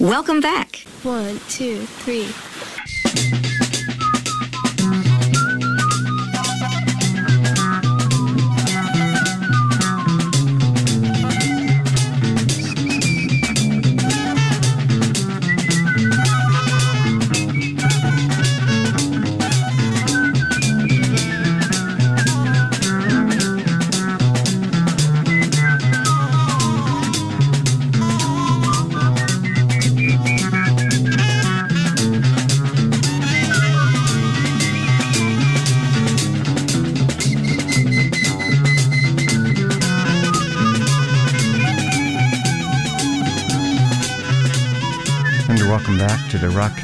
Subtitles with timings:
[0.00, 0.86] Welcome back.
[1.02, 3.47] One, two, three.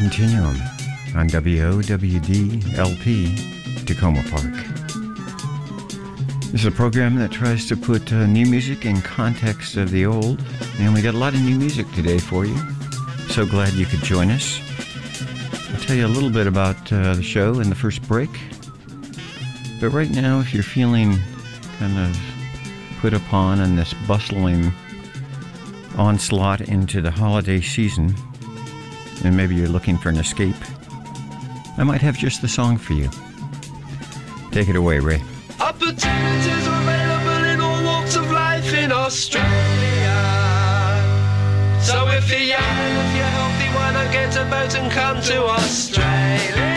[0.05, 0.61] Continuum
[1.17, 3.35] on WOWD LP,
[3.87, 4.53] Takoma Park.
[6.53, 10.05] This is a program that tries to put uh, new music in context of the
[10.05, 10.45] old,
[10.79, 12.55] and we got a lot of new music today for you.
[13.31, 14.61] So glad you could join us.
[15.73, 18.31] I'll tell you a little bit about uh, the show in the first break.
[19.81, 21.19] But right now, if you're feeling
[21.79, 22.21] kind of
[23.01, 24.71] put upon in this bustling
[25.97, 28.15] onslaught into the holiday season,
[29.25, 30.57] and maybe you're looking for an escape,
[31.77, 33.11] I might have just the song for you.
[34.53, 35.23] Take it away, Ray.
[35.61, 39.45] Opportunities available in all walks of life in Australia.
[41.81, 45.45] So if you're young if you're healthy, why not get a boat and come to
[45.45, 46.74] Australia?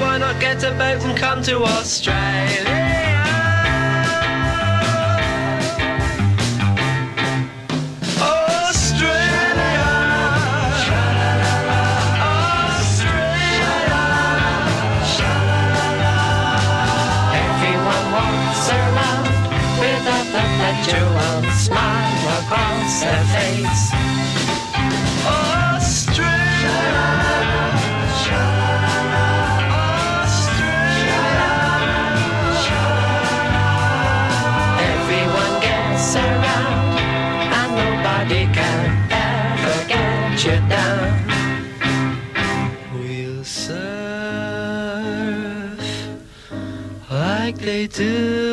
[0.00, 2.92] Why not get a boat and come to Australia?
[20.34, 23.33] Perpetual smile across their
[47.94, 48.43] do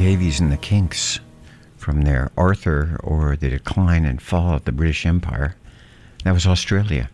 [0.00, 1.20] Davies and the Kinks
[1.76, 5.56] from their Arthur or the Decline and Fall of the British Empire.
[6.24, 7.10] That was Australia.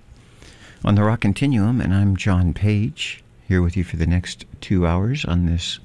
[0.84, 4.86] On the Rock Continuum, and I'm John Page, here with you for the next two
[4.86, 5.80] hours on this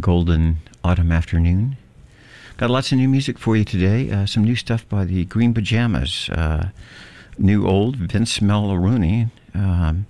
[0.00, 1.78] golden autumn afternoon.
[2.58, 4.10] Got lots of new music for you today.
[4.10, 6.68] Uh, some new stuff by the Green Pajamas, uh,
[7.38, 10.04] new old Vince Melouney, um,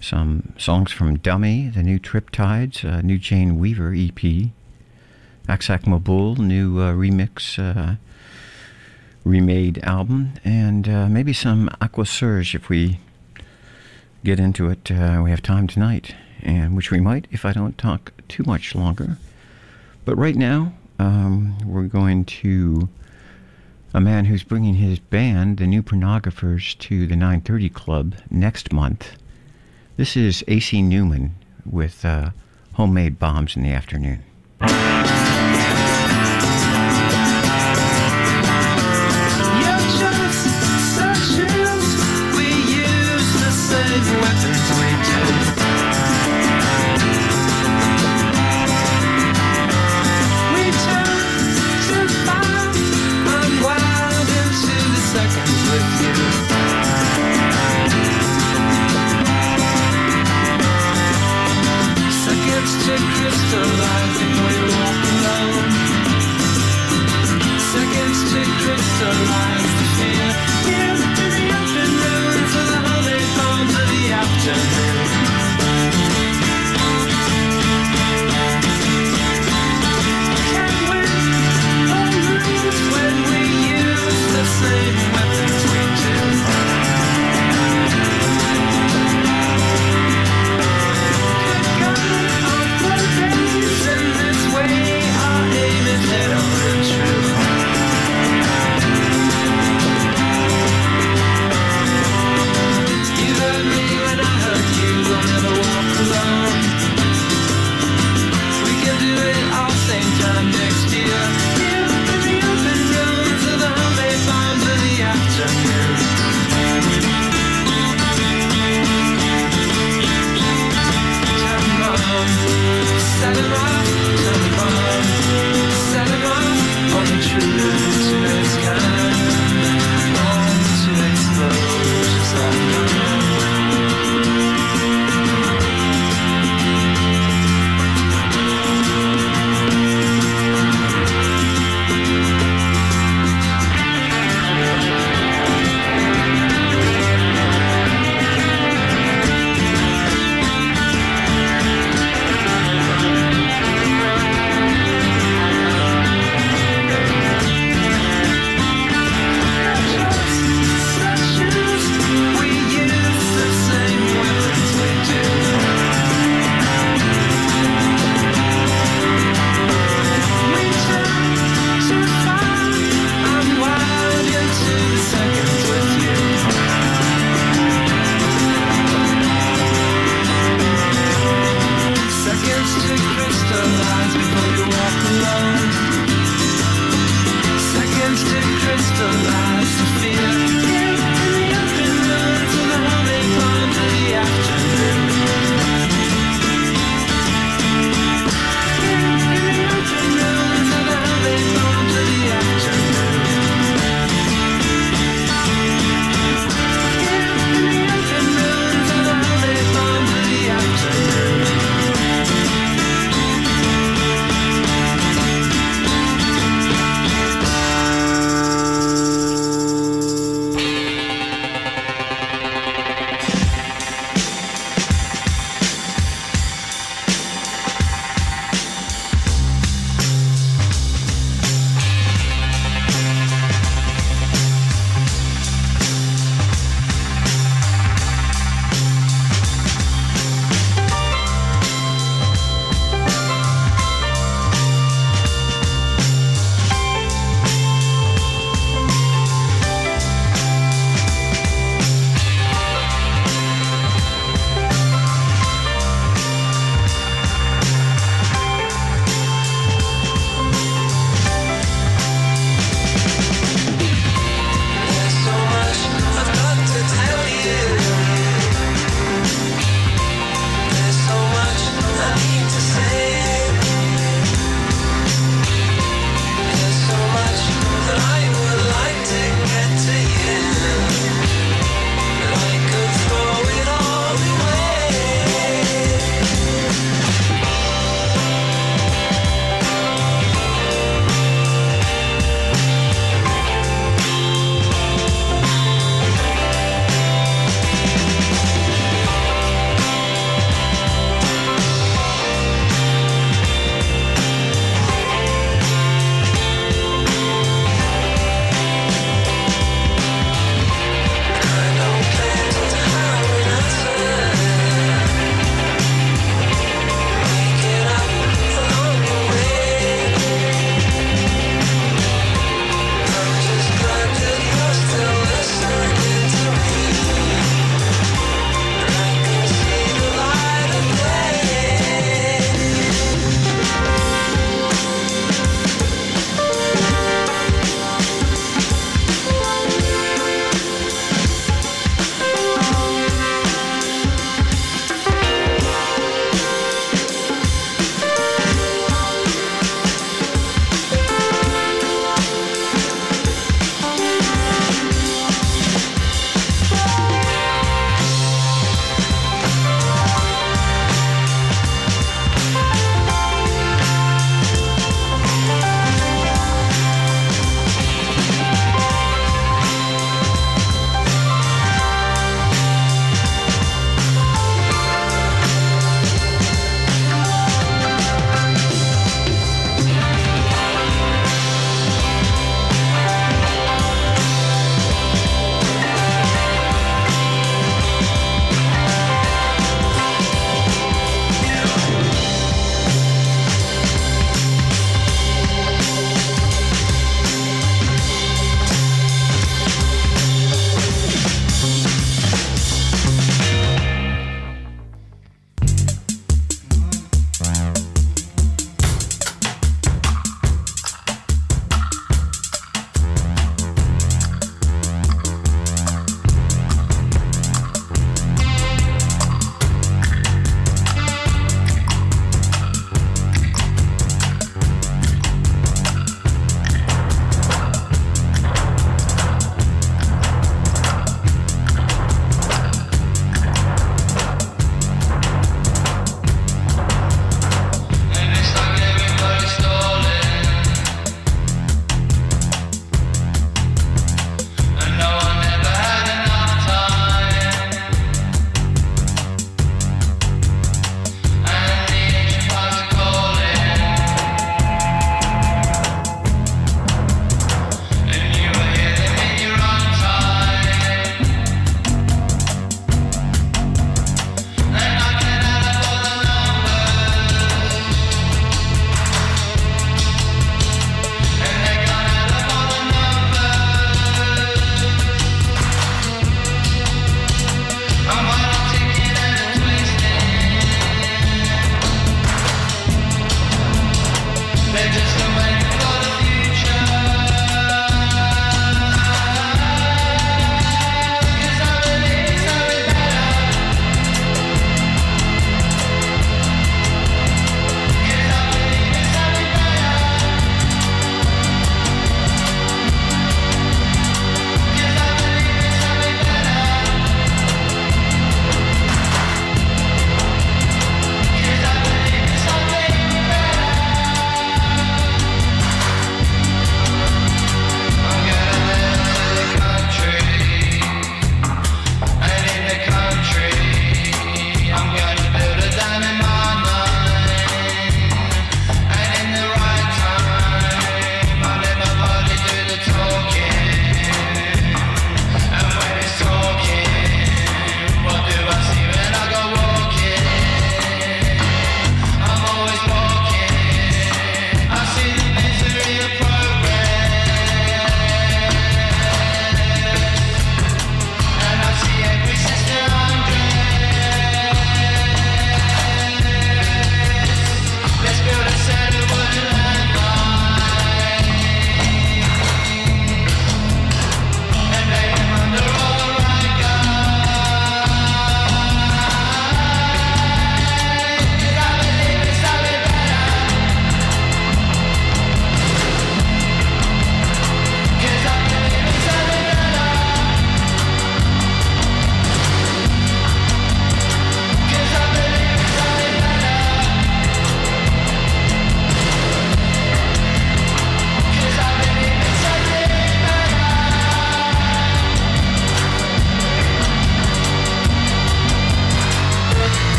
[0.00, 4.52] some songs from Dummy, the new Triptides, uh, new Jane Weaver EP,
[5.48, 7.96] Aksak Maboul, new uh, remix, uh,
[9.24, 12.98] remade album, and uh, maybe some Aqua Surge if we
[14.24, 14.90] get into it.
[14.90, 18.74] Uh, we have time tonight, and which we might if I don't talk too much
[18.74, 19.18] longer.
[20.06, 22.88] But right now, um, we're going to
[23.92, 29.12] a man who's bringing his band, the New Pornographers, to the 930 Club next month.
[29.96, 31.34] This is AC Newman
[31.64, 32.30] with uh,
[32.72, 34.24] Homemade Bombs in the Afternoon.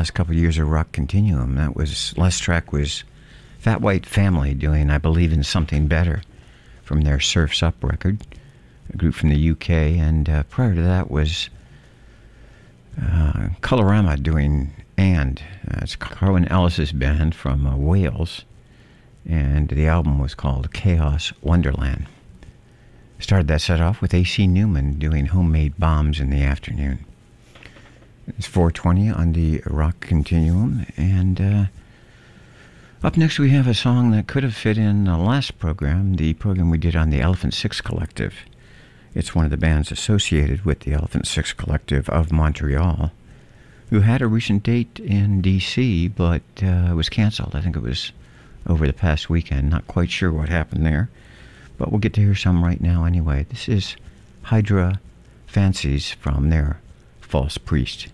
[0.00, 1.56] Last couple of years of Rock Continuum.
[1.56, 3.04] That was last track was
[3.58, 6.22] Fat White Family doing "I Believe in Something Better"
[6.82, 8.26] from their Serfs Up record,
[8.94, 11.50] a group from the UK, and uh, prior to that was
[12.98, 18.46] uh, Colorama doing "And." Uh, it's Carwyn Ellis's band from uh, Wales,
[19.28, 22.06] and the album was called Chaos Wonderland.
[23.18, 27.04] Started that set off with AC Newman doing homemade bombs in the afternoon.
[28.38, 31.64] It's 420 on the rock continuum, and uh,
[33.02, 36.34] up next we have a song that could have fit in the last program, the
[36.34, 38.34] program we did on the Elephant Six Collective.
[39.14, 43.12] It's one of the bands associated with the Elephant Six Collective of Montreal,
[43.90, 47.54] who had a recent date in D.C., but uh, was canceled.
[47.54, 48.12] I think it was
[48.66, 49.70] over the past weekend.
[49.70, 51.10] Not quite sure what happened there
[51.80, 53.46] but we'll get to hear some right now anyway.
[53.48, 53.96] This is
[54.42, 55.00] Hydra
[55.46, 56.78] Fancies from their
[57.22, 58.08] False Priest.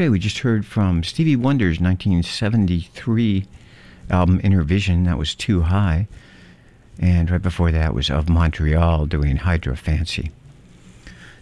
[0.00, 3.44] Okay, we just heard from Stevie Wonder's 1973
[4.08, 5.04] album Innervision.
[5.04, 6.08] That was Too High.
[6.98, 10.30] And right before that was Of Montreal doing Hydra Fancy.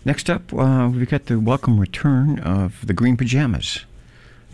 [0.04, 3.84] Next up, uh, we've got the welcome return of the Green Pajamas.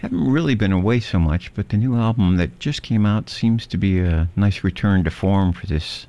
[0.00, 3.66] Haven't really been away so much, but the new album that just came out seems
[3.68, 6.06] to be a nice return to form for this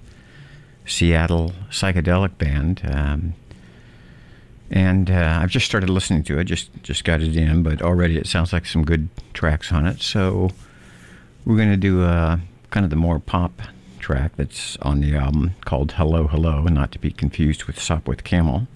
[0.86, 2.82] Seattle psychedelic band.
[2.84, 3.36] Um,
[4.72, 6.46] and uh, I've just started listening to it.
[6.46, 10.02] Just just got it in, but already it sounds like some good tracks on it.
[10.02, 10.50] So
[11.46, 12.38] we're going to do uh,
[12.72, 13.62] kind of the more pop
[14.00, 18.24] track that's on the album called "Hello Hello," and not to be confused with "Sopwith
[18.24, 18.68] Camel."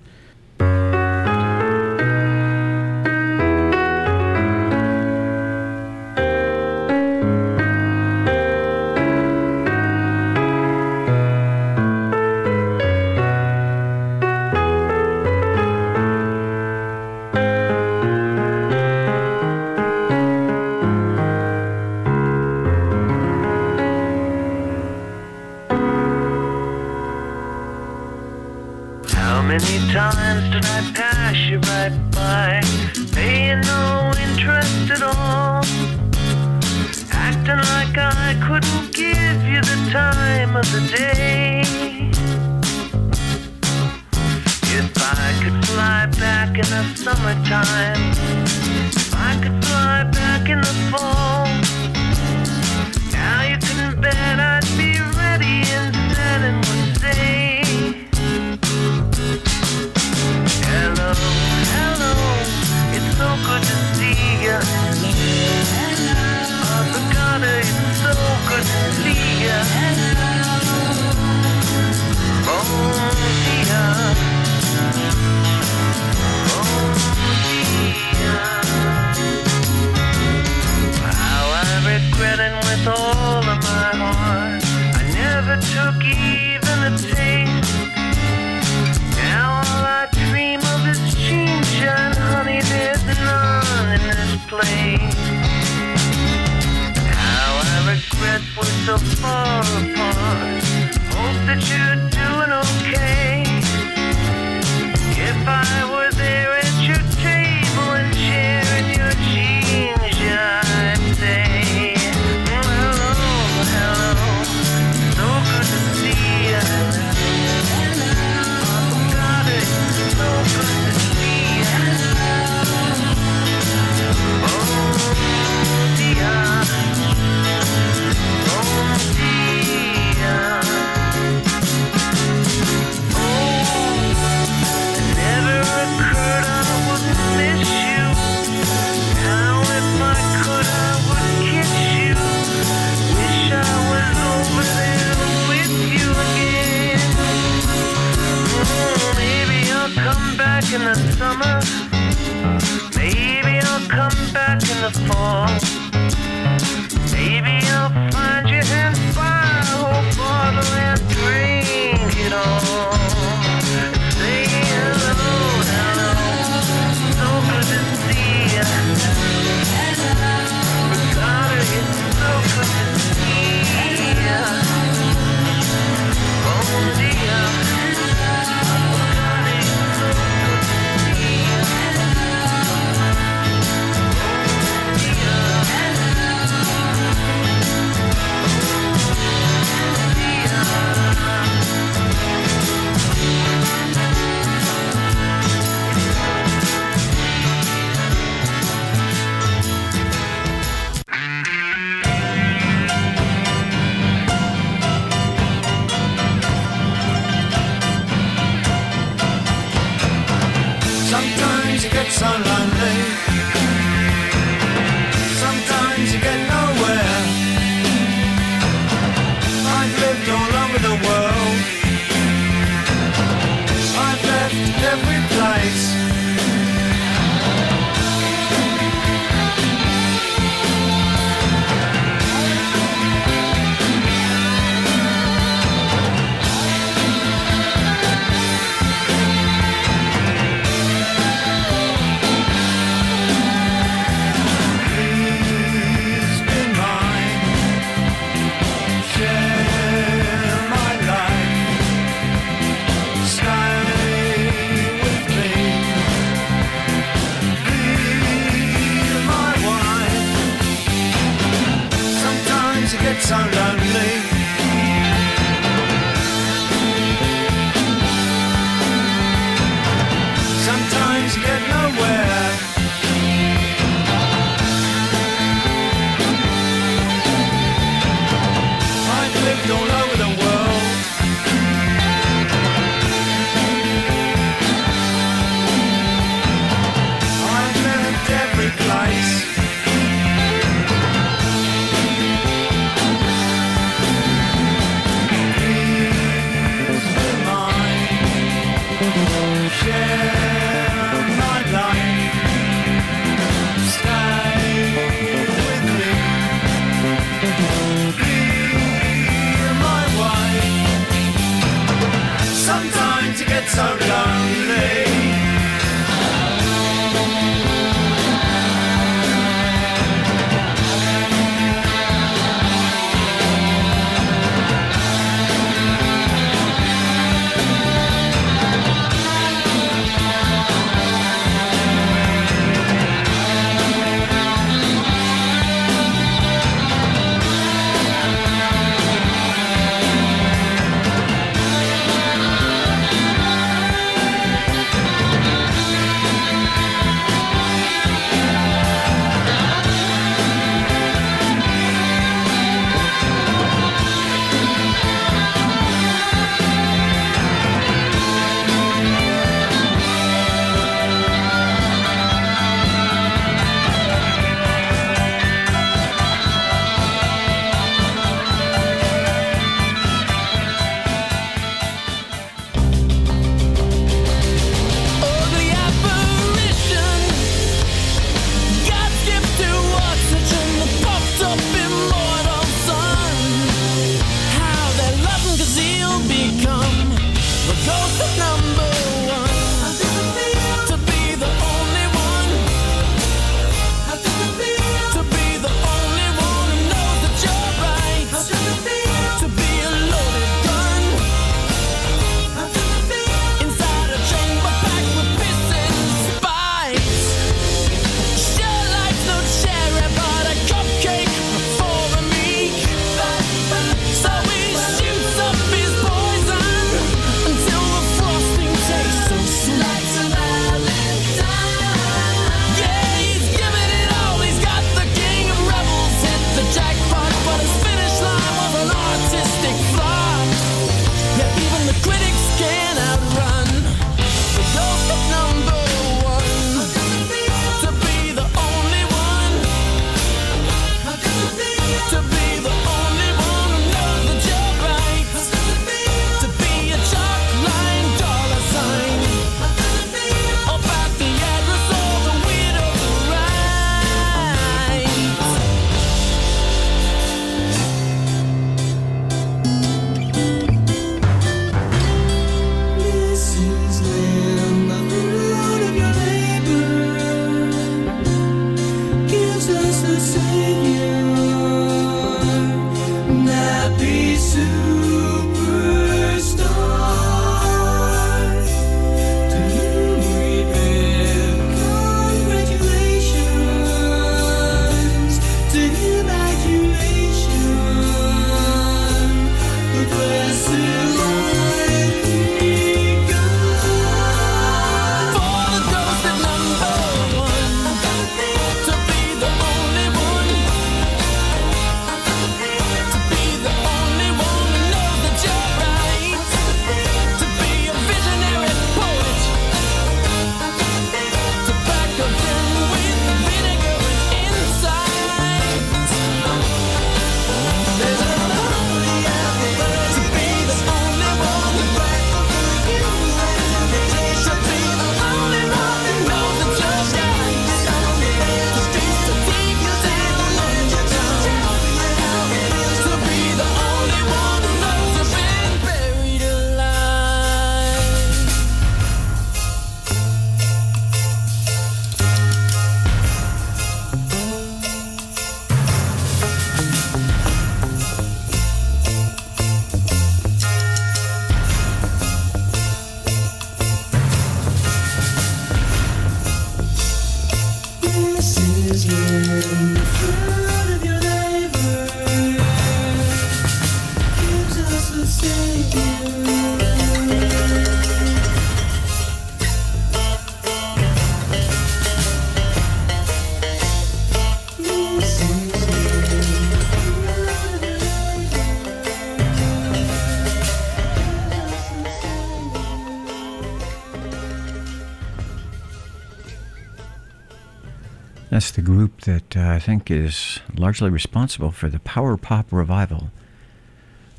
[589.25, 593.31] That uh, I think is largely responsible for the power pop revival.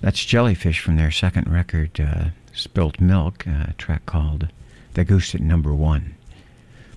[0.01, 4.49] That's Jellyfish from their second record, uh, Spilt Milk, a track called
[4.95, 6.15] The Ghost at Number One.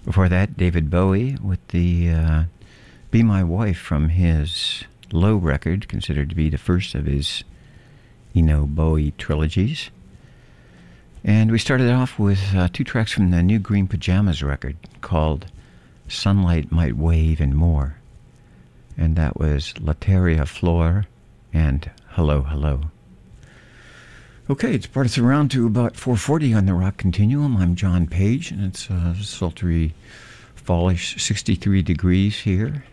[0.05, 2.43] Before that, David Bowie with the uh,
[3.11, 7.43] Be My Wife from his Low record, considered to be the first of his
[8.33, 9.91] Eno Bowie trilogies.
[11.23, 15.47] And we started off with uh, two tracks from the new Green Pajamas record called
[16.07, 17.97] Sunlight Might Wave and More.
[18.97, 21.05] And that was Lateria Flor
[21.53, 22.81] and Hello Hello.
[24.49, 27.55] Okay, it's brought us around to about 440 on the Rock Continuum.
[27.55, 29.93] I'm John Page, and it's uh, sultry,
[30.53, 32.83] fallish 63 degrees here.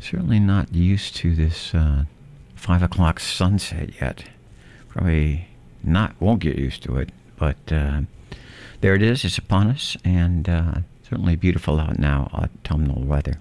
[0.00, 2.04] Certainly not used to this uh,
[2.54, 4.24] 5 o'clock sunset yet.
[4.88, 5.48] Probably
[5.82, 8.02] not, won't get used to it, but uh,
[8.80, 9.24] there it is.
[9.24, 10.74] It's upon us, and uh,
[11.08, 13.38] certainly beautiful out now, autumnal weather.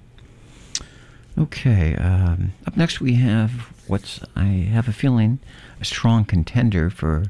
[1.37, 3.51] Okay, um, up next we have
[3.87, 5.39] what's, I have a feeling,
[5.79, 7.25] a strong contender for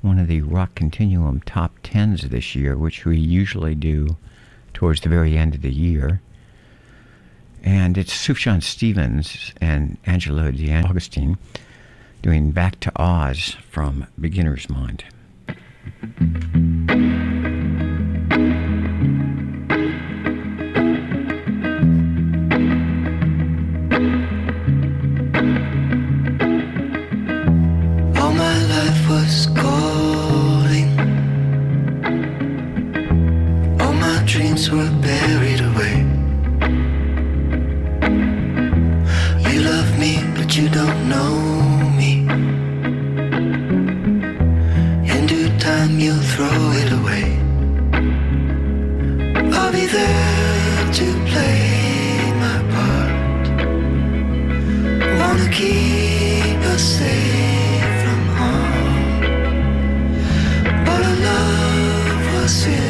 [0.00, 4.16] one of the Rock Continuum top tens this year, which we usually do
[4.72, 6.22] towards the very end of the year.
[7.64, 11.36] And it's Sufjan Stevens and Angelo De Augustine
[12.22, 15.04] doing Back to Oz from Beginner's Mind.
[34.66, 35.96] Were buried away.
[39.48, 41.32] You love me, but you don't know
[42.00, 42.12] me.
[45.14, 47.26] In due time, you'll throw it away.
[49.56, 53.44] I'll be there to play my part.
[55.20, 59.20] Wanna keep us safe from harm,
[60.84, 62.87] but our love was in.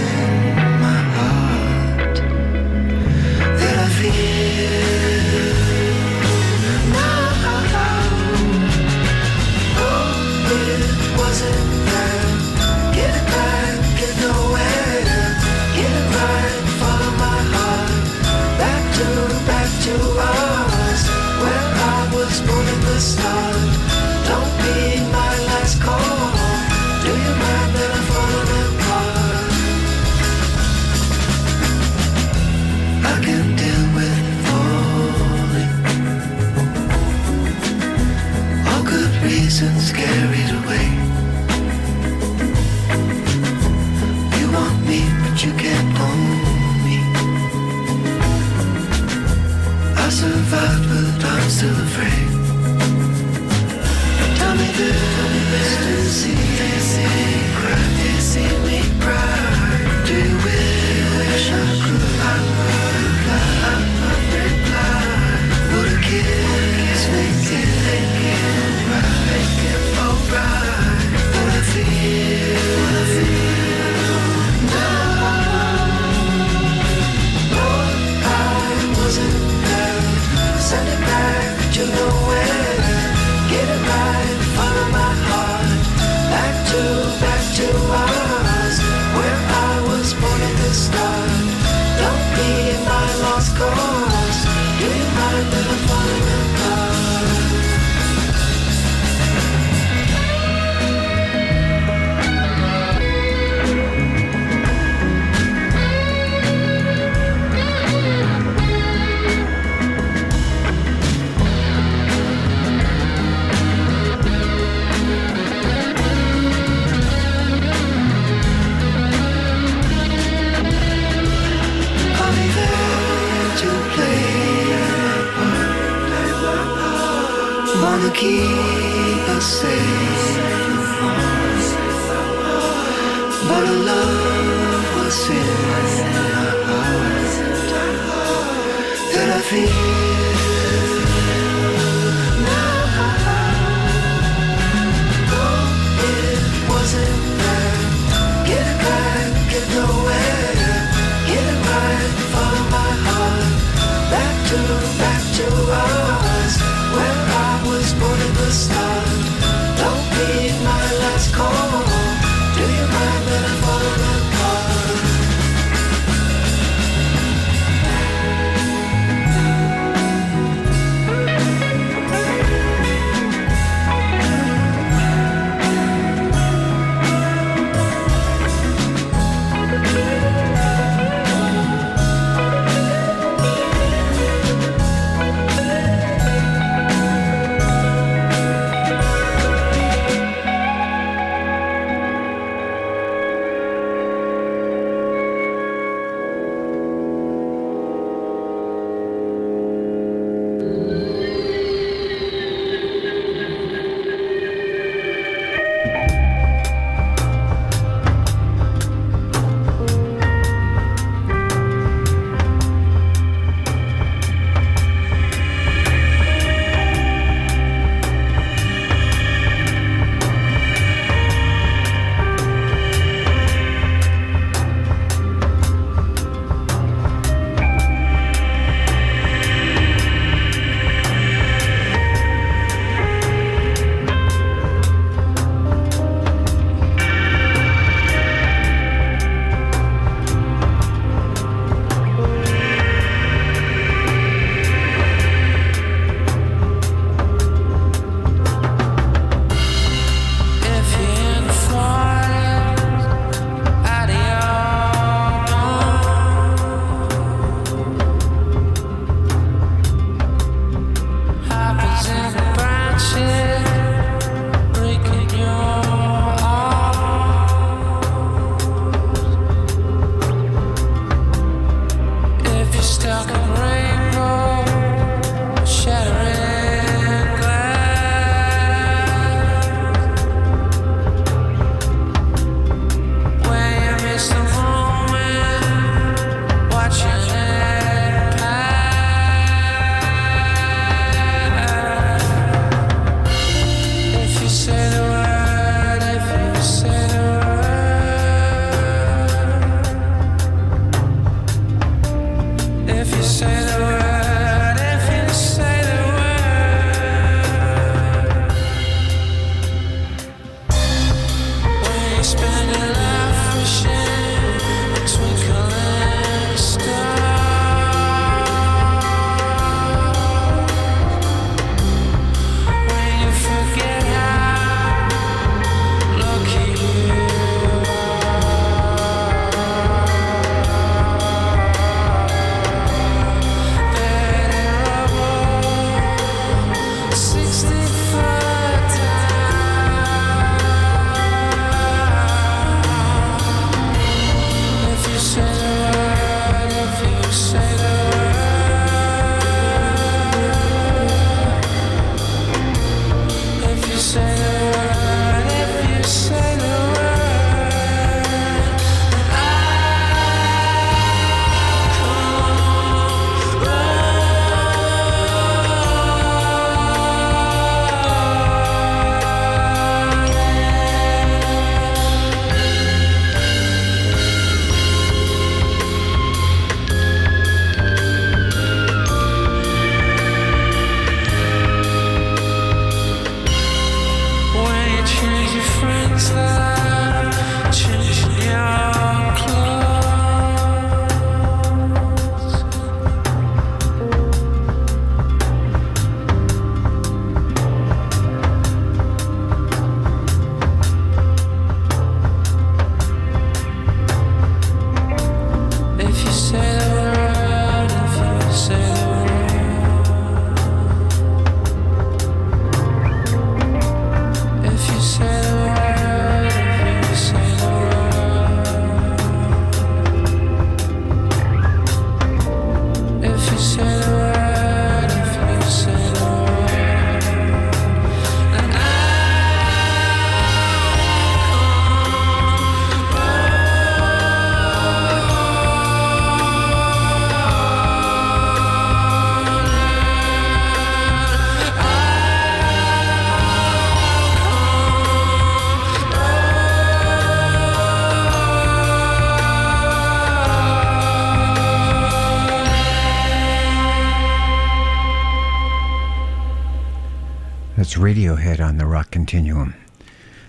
[457.99, 459.75] Radiohead on the Rock Continuum.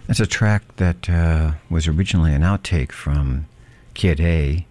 [0.06, 3.48] That's a track that uh, was originally an outtake from
[3.96, 4.68] Kid A,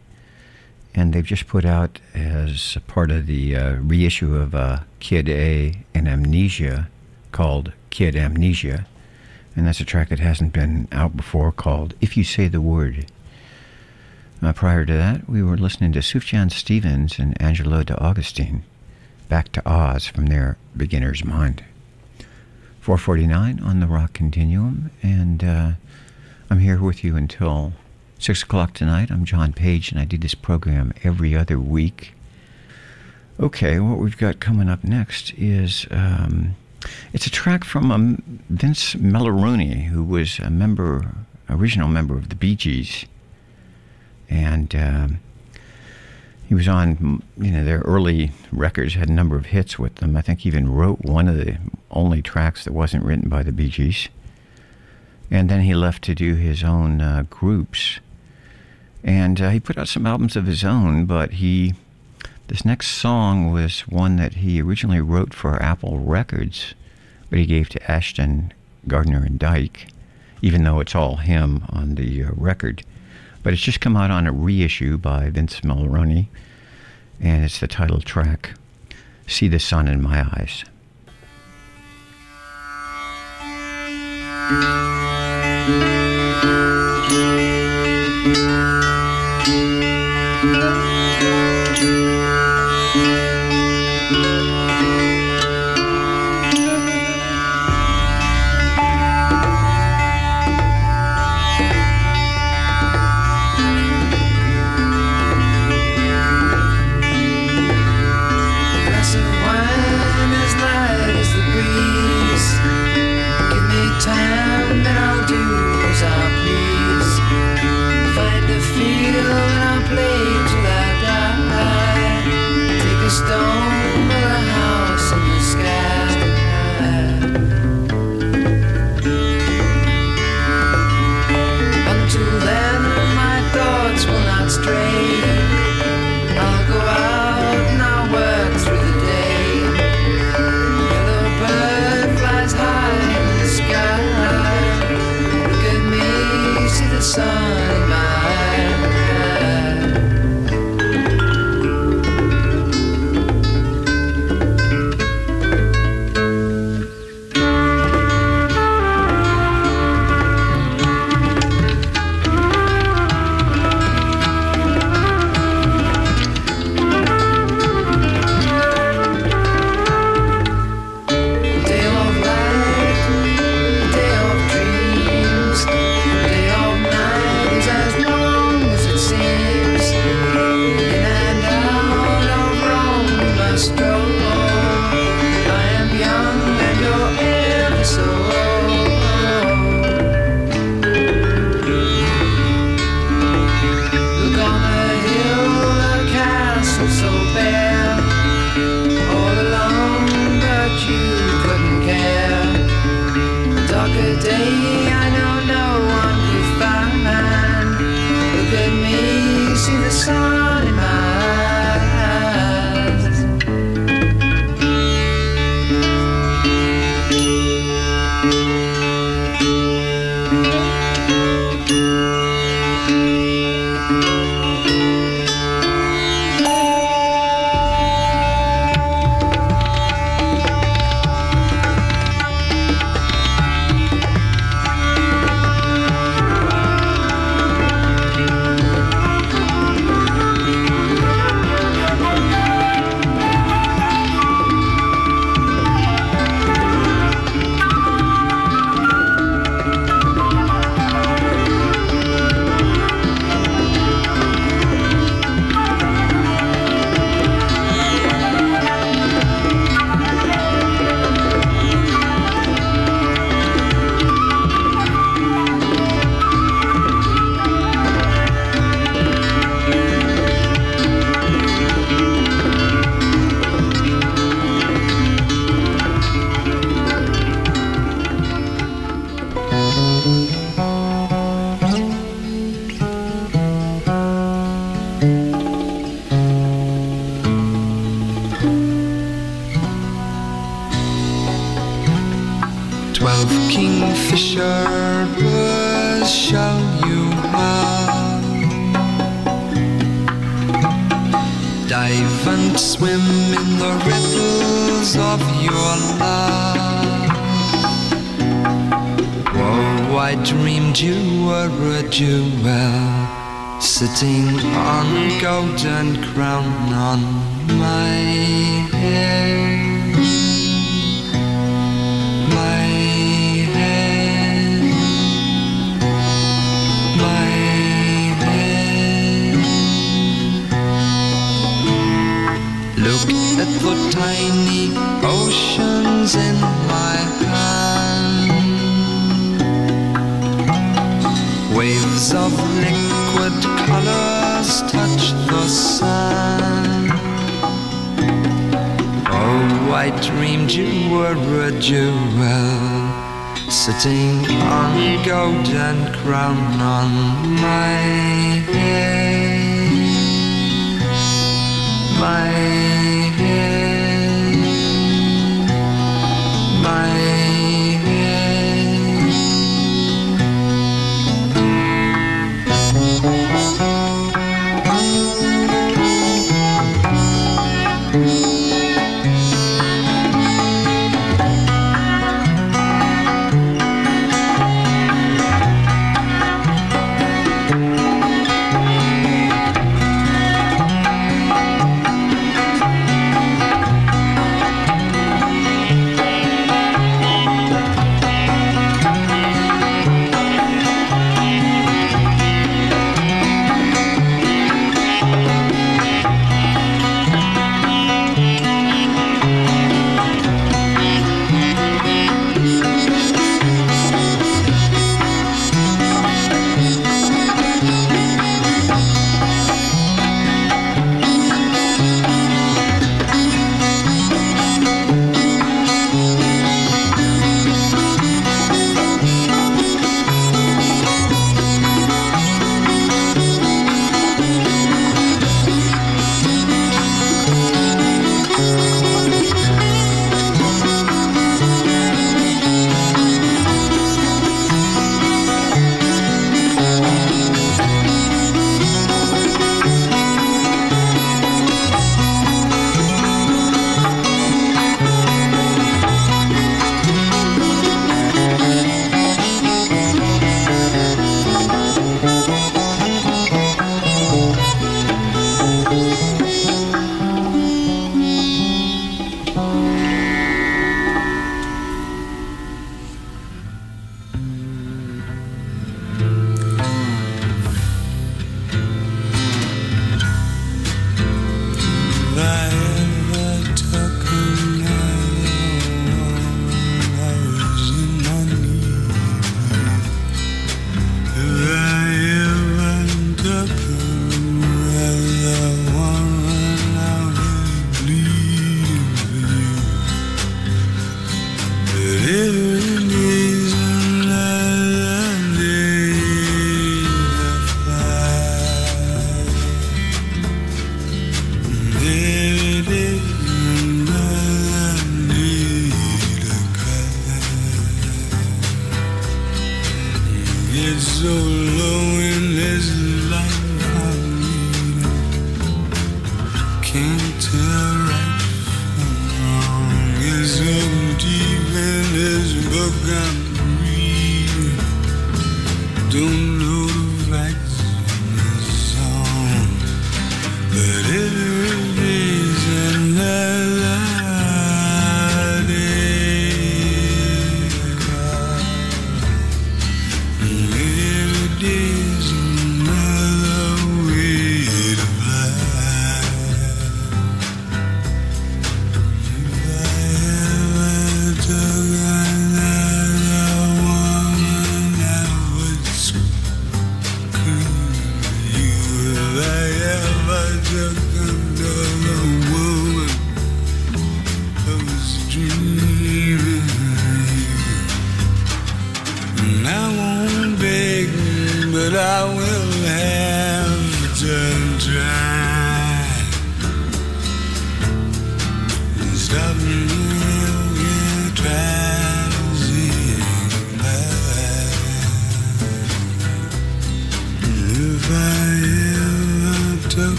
[0.94, 5.82] and they've just put out as part of the uh, reissue of uh, Kid A
[5.92, 6.88] and Amnesia
[7.32, 8.86] called Kid Amnesia,
[9.56, 13.10] and that's a track that hasn't been out before called If You Say the Word.
[14.40, 18.62] Uh, prior to that, we were listening to Sufjan Stevens and Angelo de Augustine,
[19.28, 21.64] Back to Oz from their Beginner's Mind.
[22.88, 25.72] 449 on the Rock Continuum, and uh,
[26.48, 27.74] I'm here with you until
[28.18, 29.10] 6 o'clock tonight.
[29.10, 32.14] I'm John Page, and I do this program every other week.
[33.38, 36.56] Okay, what we've got coming up next is um,
[37.12, 41.14] it's a track from um, Vince Melouney, who was a member,
[41.50, 43.04] original member of the Bee Gees,
[44.30, 45.20] and um,
[46.46, 50.16] he was on, you know, their early records had a number of hits with them.
[50.16, 51.58] I think he even wrote one of the
[51.90, 54.08] only tracks that wasn't written by the Bee Gees.
[55.30, 58.00] And then he left to do his own uh, groups.
[59.04, 61.74] And uh, he put out some albums of his own, but he,
[62.48, 66.74] this next song was one that he originally wrote for Apple Records,
[67.30, 68.52] but he gave to Ashton,
[68.86, 69.86] Gardner, and Dyke,
[70.42, 72.82] even though it's all him on the uh, record.
[73.42, 76.26] But it's just come out on a reissue by Vince Melouney,
[77.20, 78.52] and it's the title track,
[79.26, 80.64] See the Sun in My Eyes.
[84.48, 84.62] thank
[90.54, 90.87] you.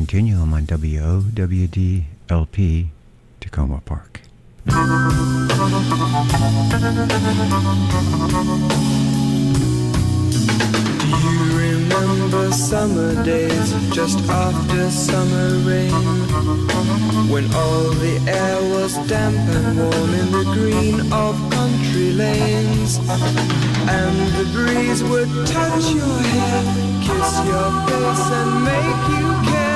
[0.00, 2.88] Continuum on WOWD LP
[3.38, 4.22] Takoma Park.
[4.64, 4.72] Do
[11.28, 15.92] you remember summer days just after summer rain?
[17.28, 22.98] When all the air was damp and warm in the green of country lanes.
[23.96, 26.62] And the breeze would touch your hair,
[27.04, 29.69] kiss your face, and make you care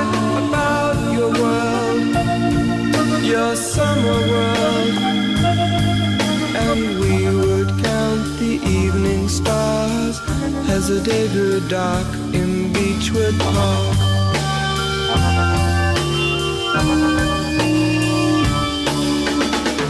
[1.25, 4.95] your world, your summer world.
[6.66, 10.20] And we would count the evening stars
[10.68, 13.97] as the day grew dark in Beechwood Park.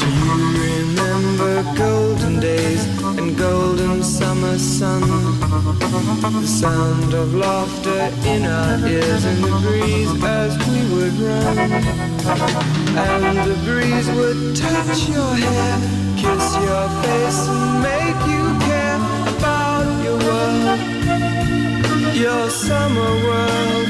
[0.00, 0.36] Do you
[0.68, 2.82] remember golden days
[3.18, 5.23] and golden summer sun?
[5.54, 11.58] The sound of laughter in our ears and the breeze as we would run.
[12.98, 15.78] And the breeze would touch your hair,
[16.16, 18.98] kiss your face, and make you care
[19.30, 20.80] about your world,
[22.16, 23.88] your summer world.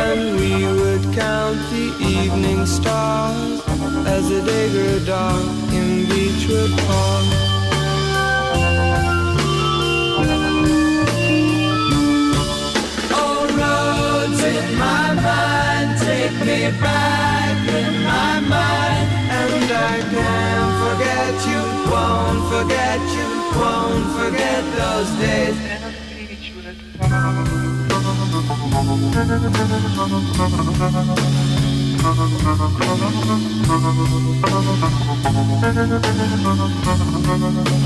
[0.00, 3.60] And we would count the evening stars
[4.06, 5.44] as the day grew dark
[5.74, 7.49] in Beechwood Park.
[16.30, 19.08] Take me back in my mind.
[19.38, 23.28] And I can't forget you, won't forget you,
[23.58, 25.56] won't forget those days.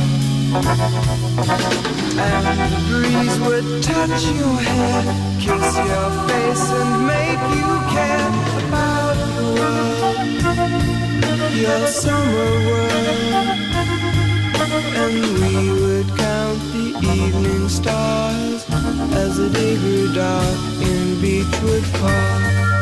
[0.07, 0.21] And
[2.71, 5.03] the breeze would touch your hair,
[5.41, 8.29] kiss your face, and make you care
[8.69, 10.19] about the world,
[11.57, 13.59] your summer world.
[14.97, 18.65] And we would count the evening stars
[19.13, 22.74] as the day grew dark in Beechwood Park.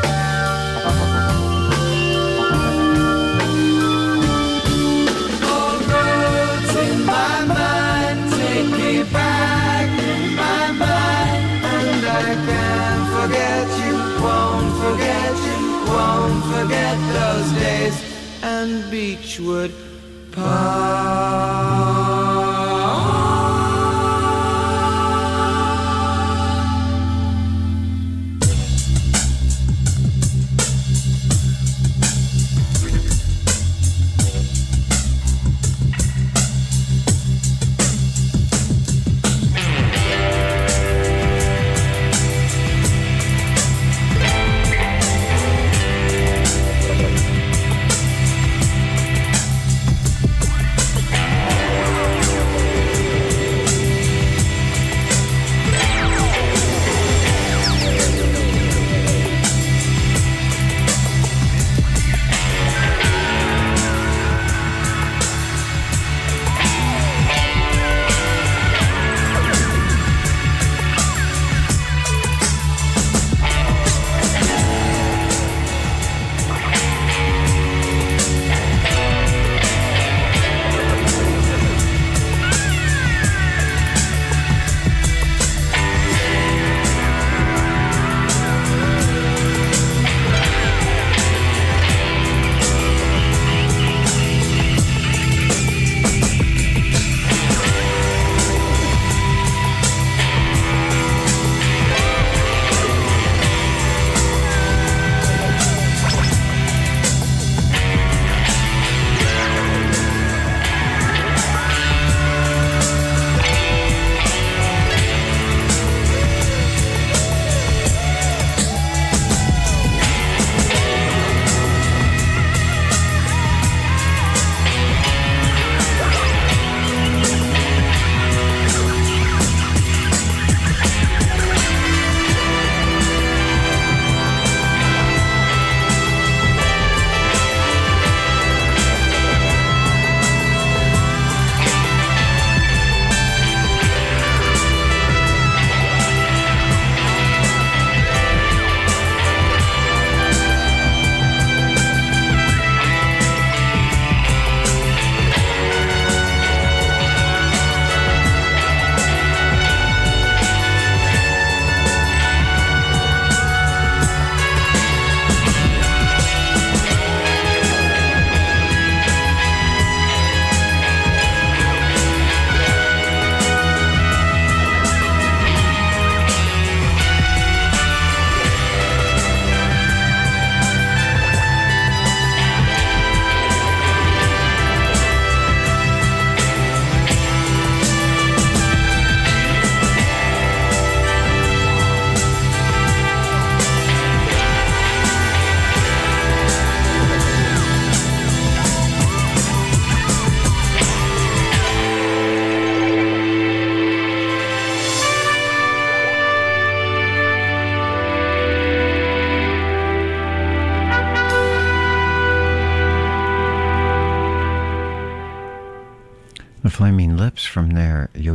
[12.47, 13.95] Can't forget you,
[14.25, 15.61] won't forget you,
[15.93, 17.97] won't forget those days
[18.43, 19.73] and Beechwood
[20.33, 21.53] Park.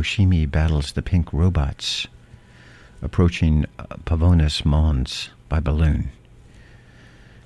[0.08, 2.06] Yoshimi Battles the Pink Robots,
[3.02, 6.10] approaching uh, Pavonis Mons by balloon.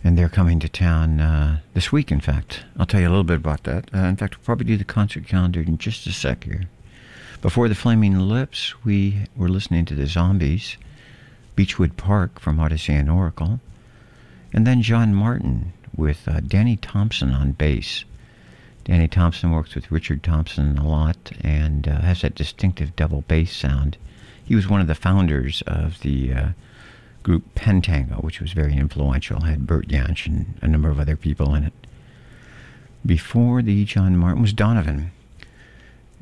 [0.05, 2.63] And they're coming to town uh, this week, in fact.
[2.79, 3.93] I'll tell you a little bit about that.
[3.93, 6.63] Uh, in fact, we'll probably do the concert calendar in just a sec here.
[7.41, 10.77] Before the Flaming Lips, we were listening to the Zombies,
[11.57, 13.59] Beechwood Park from Odyssey and Oracle,
[14.53, 18.05] and then John Martyn with uh, Danny Thompson on bass.
[18.85, 23.57] Danny Thompson works with Richard Thompson a lot and uh, has that distinctive double bass
[23.57, 23.97] sound.
[24.45, 26.49] He was one of the founders of the uh,
[27.22, 31.55] group Pentangle, which was very influential, had Bert Jansch and a number of other people
[31.55, 31.72] in it.
[33.07, 35.12] Before the John Martyn was Donovan.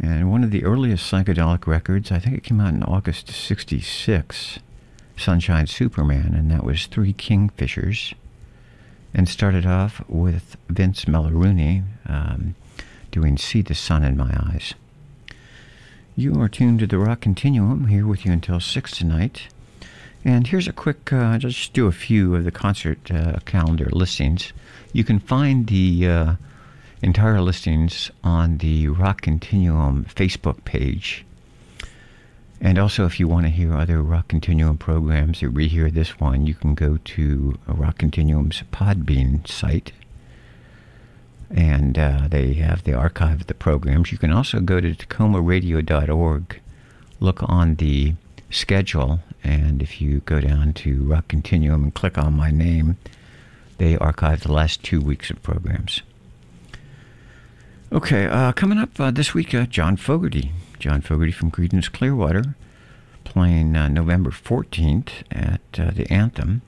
[0.03, 4.59] And one of the earliest psychedelic records, I think it came out in August 66,
[5.17, 8.15] Sunshine Superman, and that was Three Kingfishers
[9.15, 12.55] and started off with Vince Melaruni um,
[13.11, 14.75] doing See the Sun in My Eyes.
[16.17, 19.49] You are tuned to the Rock Continuum, here with you until 6 tonight.
[20.25, 24.53] And here's a quick, uh, just do a few of the concert uh, calendar listings.
[24.93, 26.35] You can find the uh,
[27.01, 31.25] entire listings on the Rock Continuum Facebook page.
[32.61, 36.47] And also, if you want to hear other Rock Continuum programs or rehear this one,
[36.47, 39.93] you can go to Rock Continuum's Podbean site.
[41.51, 44.13] And uh, they have the archive of the programs.
[44.13, 46.61] You can also go to takomaradio.org,
[47.19, 48.15] look on the
[48.51, 52.99] schedule, and if you go down to Rock Continuum and click on my name,
[53.79, 56.03] they archive the last two weeks of programs.
[57.91, 60.53] Okay, uh, coming up uh, this week, uh, John Fogerty.
[60.81, 62.57] John Fogerty from Creedence Clearwater,
[63.25, 66.63] playing uh, November 14th at uh, the Anthem.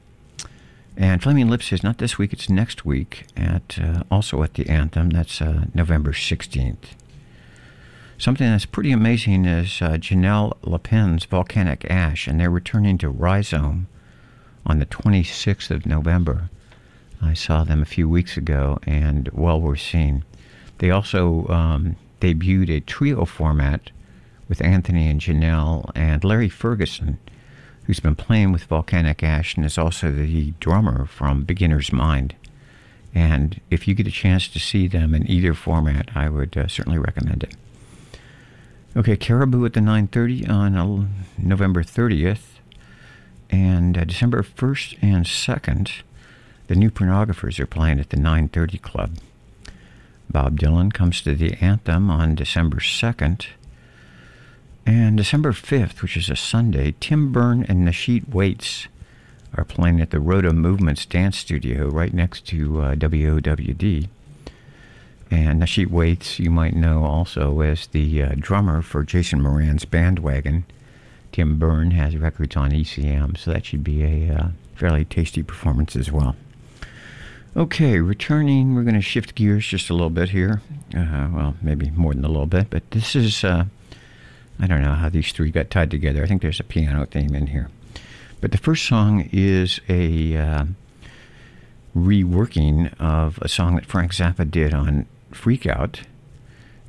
[0.97, 4.69] And Flaming Lips is not this week, it's next week, at uh, also at the
[4.69, 5.09] Anthem.
[5.09, 6.95] That's uh, November 16th.
[8.19, 13.87] Something that's pretty amazing is uh, Janelle LePen's Volcanic Ash, and they're returning to Rhizome
[14.67, 16.51] on the 26th of November.
[17.23, 20.23] I saw them a few weeks ago, and well worth seeing.
[20.79, 23.91] They also um, debuted a trio format
[24.53, 27.19] with Anthony and Janelle and Larry Ferguson,
[27.85, 32.35] who's been playing with Volcanic Ash and is also the drummer from Beginner's Mind.
[33.15, 36.69] And if you get a chance to see them in either format, I would uh,
[36.69, 37.55] certainly recommend it.
[38.95, 41.07] Okay, Caribou at the 9:30 on uh,
[41.39, 42.59] November 30th,
[43.49, 46.03] and uh, December 1st and 2nd,
[46.67, 49.17] the New Pornographers are playing at the 9:30 Club.
[50.29, 53.47] Bob Dylan comes to the Anthem on December 2nd.
[54.85, 58.89] And December 5th, which is a Sunday, Tim Berne and Nasheet Waits
[59.57, 64.09] are playing at the Rhoda Movements Dance Studio right next to uh, WOWD.
[65.31, 70.65] And Nasheet Waits, you might know also as the uh, drummer for Jason Moran's Bandwagon.
[71.31, 75.97] Tim Berne has records on ECM, so that should be a uh, fairly tasty performance
[75.97, 76.37] as well.
[77.57, 80.63] Okay, returning, we're going to shift gears just a little bit here.
[80.95, 83.67] Uh, well, maybe more than a little bit, but this is, uh,
[84.63, 86.23] I don't know how these three got tied together.
[86.23, 87.69] I think there's a piano theme in here.
[88.41, 90.67] But the first song is a uh,
[91.97, 96.03] reworking of a song that Frank Zappa did on Freak Out,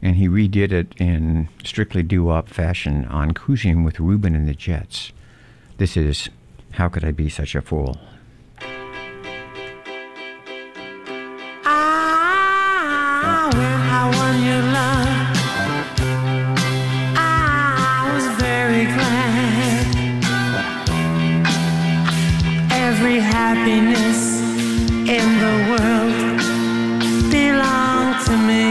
[0.04, 4.54] and he redid it in strictly doo wop fashion on Cruising with Reuben and the
[4.54, 5.12] Jets.
[5.78, 6.30] This is
[6.74, 7.98] How Could I Be Such a Fool?
[11.66, 14.73] Ah, I won your
[23.64, 24.42] happiness
[25.18, 26.16] in the world
[27.32, 28.64] belonged to me.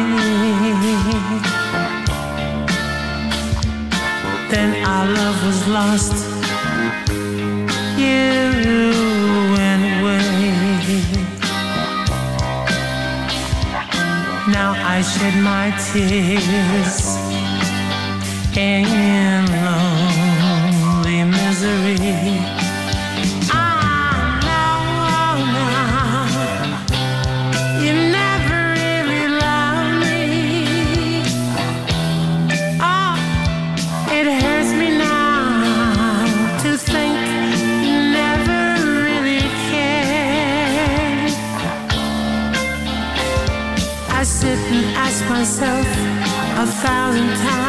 [4.50, 6.16] Then our love was lost.
[7.96, 8.28] You
[9.56, 10.26] went away.
[14.56, 17.16] Now I shed my tears
[18.58, 19.41] in
[45.42, 45.88] myself
[46.56, 47.61] a thousand times,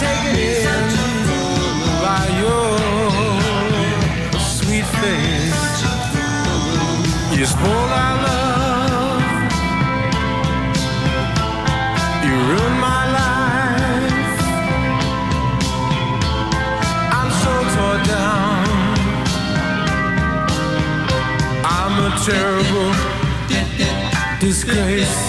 [0.00, 0.64] taken in
[2.04, 2.68] by your
[4.40, 5.62] sweet face.
[7.36, 9.22] You spoiled our love.
[12.24, 14.40] You ruined my life.
[17.18, 18.64] I'm so torn down.
[21.78, 22.92] I'm a terrible
[24.40, 25.20] disgrace.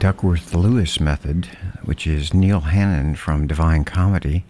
[0.00, 1.44] Duckworth Lewis method,
[1.84, 4.46] which is Neil Hannon from Divine Comedy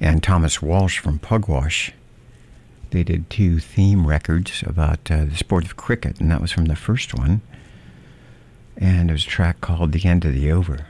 [0.00, 1.92] and Thomas Walsh from Pugwash.
[2.90, 6.64] They did two theme records about uh, the sport of cricket, and that was from
[6.64, 7.40] the first one.
[8.76, 10.86] And it was a track called The End of the Over.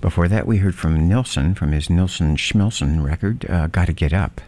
[0.00, 4.40] Before that, we heard from Nilsson from his Nilsson Schmilsson record, uh, Gotta Get Up.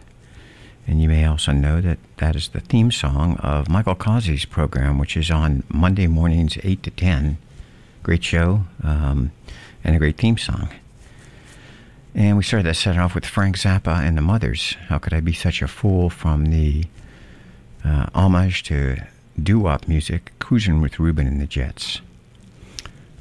[0.85, 4.99] And you may also know that that is the theme song of Michael Causey's program,
[4.99, 7.37] which is on Monday mornings, 8 to 10.
[8.05, 9.31] Great show um,
[9.83, 10.69] and a great theme song.
[12.13, 14.75] And we started that set off with Frank Zappa and the Mothers.
[14.89, 16.85] How could I be such a fool from the
[17.83, 18.97] uh, homage to
[19.41, 22.01] doo wop music, Cruising with Reuben and the Jets.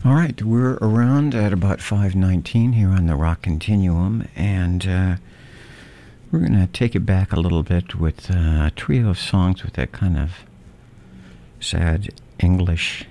[0.05, 5.17] All right, we're around at about 519 here on the Rock Continuum, and uh,
[6.31, 9.63] we're going to take it back a little bit with uh, a trio of songs
[9.63, 10.33] with that kind of
[11.59, 13.07] sad English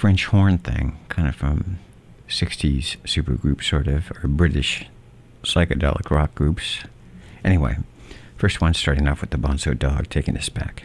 [0.00, 1.78] French horn thing, kind of from
[2.26, 4.86] 60s supergroup, sort of, or British
[5.42, 6.78] psychedelic rock groups.
[7.44, 7.76] Anyway,
[8.38, 10.84] first one starting off with the Bonzo Dog, taking us back.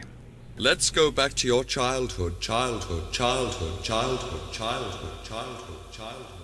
[0.57, 6.27] Let's go back to your childhood, childhood, childhood, childhood, childhood, childhood, childhood.
[6.27, 6.34] The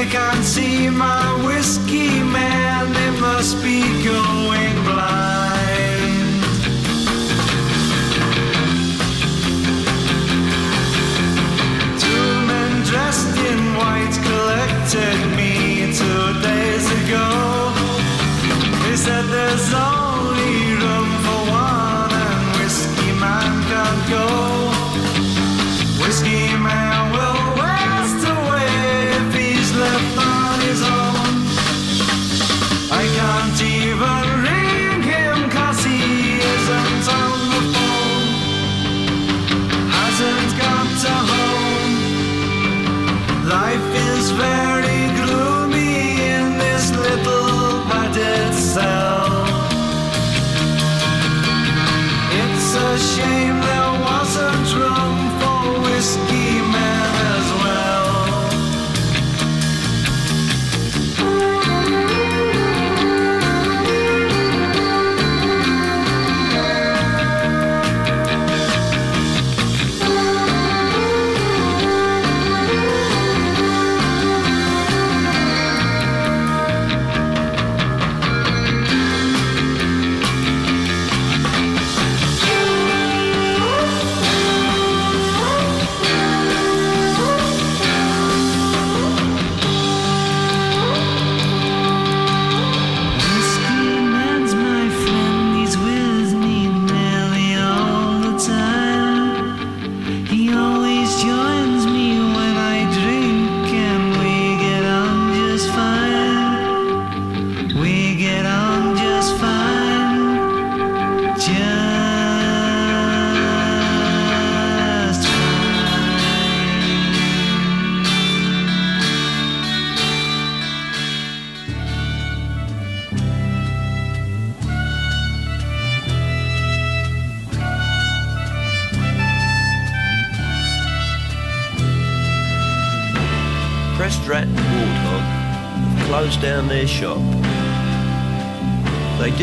[0.00, 6.40] they can't see my whiskey man, they must be going blind.
[12.00, 17.28] Two men dressed in white collected me two days ago.
[18.84, 20.09] They said there's only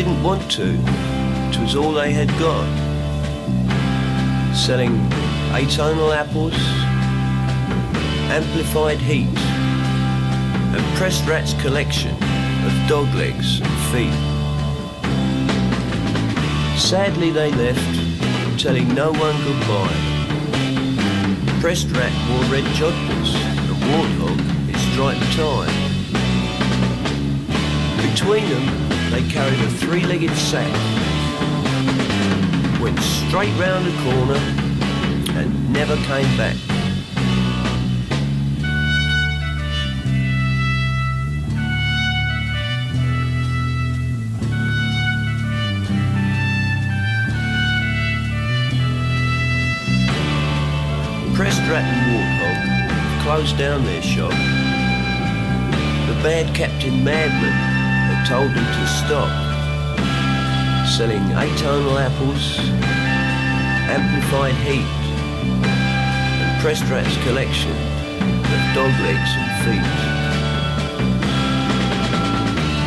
[0.04, 0.62] didn't want to.
[1.50, 2.68] It was all they had got.
[4.54, 4.92] Selling
[5.50, 6.54] atonal apples,
[8.30, 9.36] amplified heat,
[10.72, 14.14] and Pressed Rat's collection of dog legs and feet.
[16.78, 17.82] Sadly, they left,
[18.56, 19.98] telling no one goodbye.
[21.60, 25.74] Pressed Rat wore red jodhpurs, and Warthog his striped tie.
[28.12, 30.72] Between them, they carried a three-legged sack,
[32.80, 34.36] went straight round a corner,
[35.36, 36.56] and never came back.
[51.34, 54.30] Pressed Rat and Warthog closed down their shop.
[56.06, 57.67] The bad Captain Madman
[58.28, 59.32] told them to stop
[60.86, 62.58] selling atonal apples,
[63.88, 64.84] amplified heat,
[65.64, 69.96] and Pressed Rat's collection of dog legs and feet.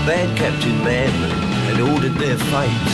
[0.06, 2.94] Bad Captain Madman had ordered their fate.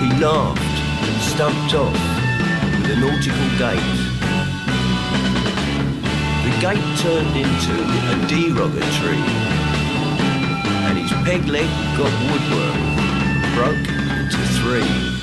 [0.00, 0.60] He laughed
[1.04, 1.92] and stumped off
[2.80, 3.84] with a nautical gait.
[6.46, 7.74] The gate turned into
[8.08, 9.49] a derogatory,
[11.30, 13.88] peg leg got woodwork, broke
[14.18, 15.19] into three.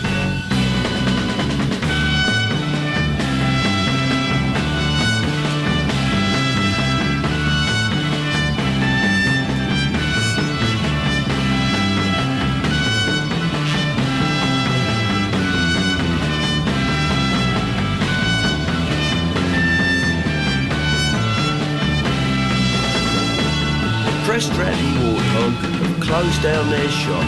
[26.08, 27.28] Closed down their shop.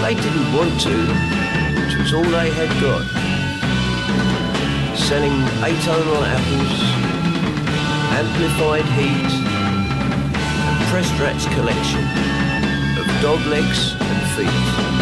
[0.00, 0.96] They didn't want to,
[1.78, 3.04] which was all they had got.
[4.96, 6.80] Selling atonal apples,
[8.16, 9.32] amplified heat,
[10.64, 12.04] and Pressed Rat's collection
[12.98, 15.01] of dog legs and feet.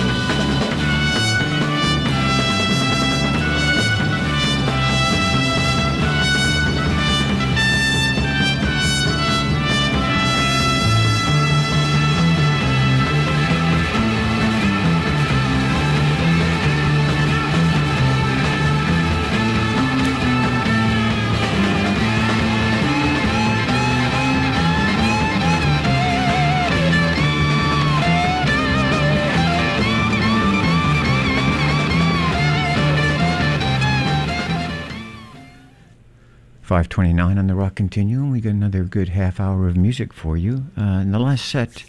[36.70, 38.30] 529 on the Rock Continuum.
[38.30, 40.66] We got another good half hour of music for you.
[40.78, 41.82] Uh, in the last set,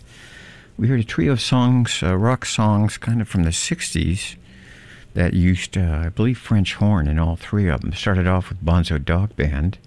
[0.76, 4.38] we heard a trio of songs, uh, rock songs, kind of from the 60s
[5.14, 7.94] that used, uh, I believe, French horn in all three of them.
[7.94, 9.78] Started off with Bonzo Dog Band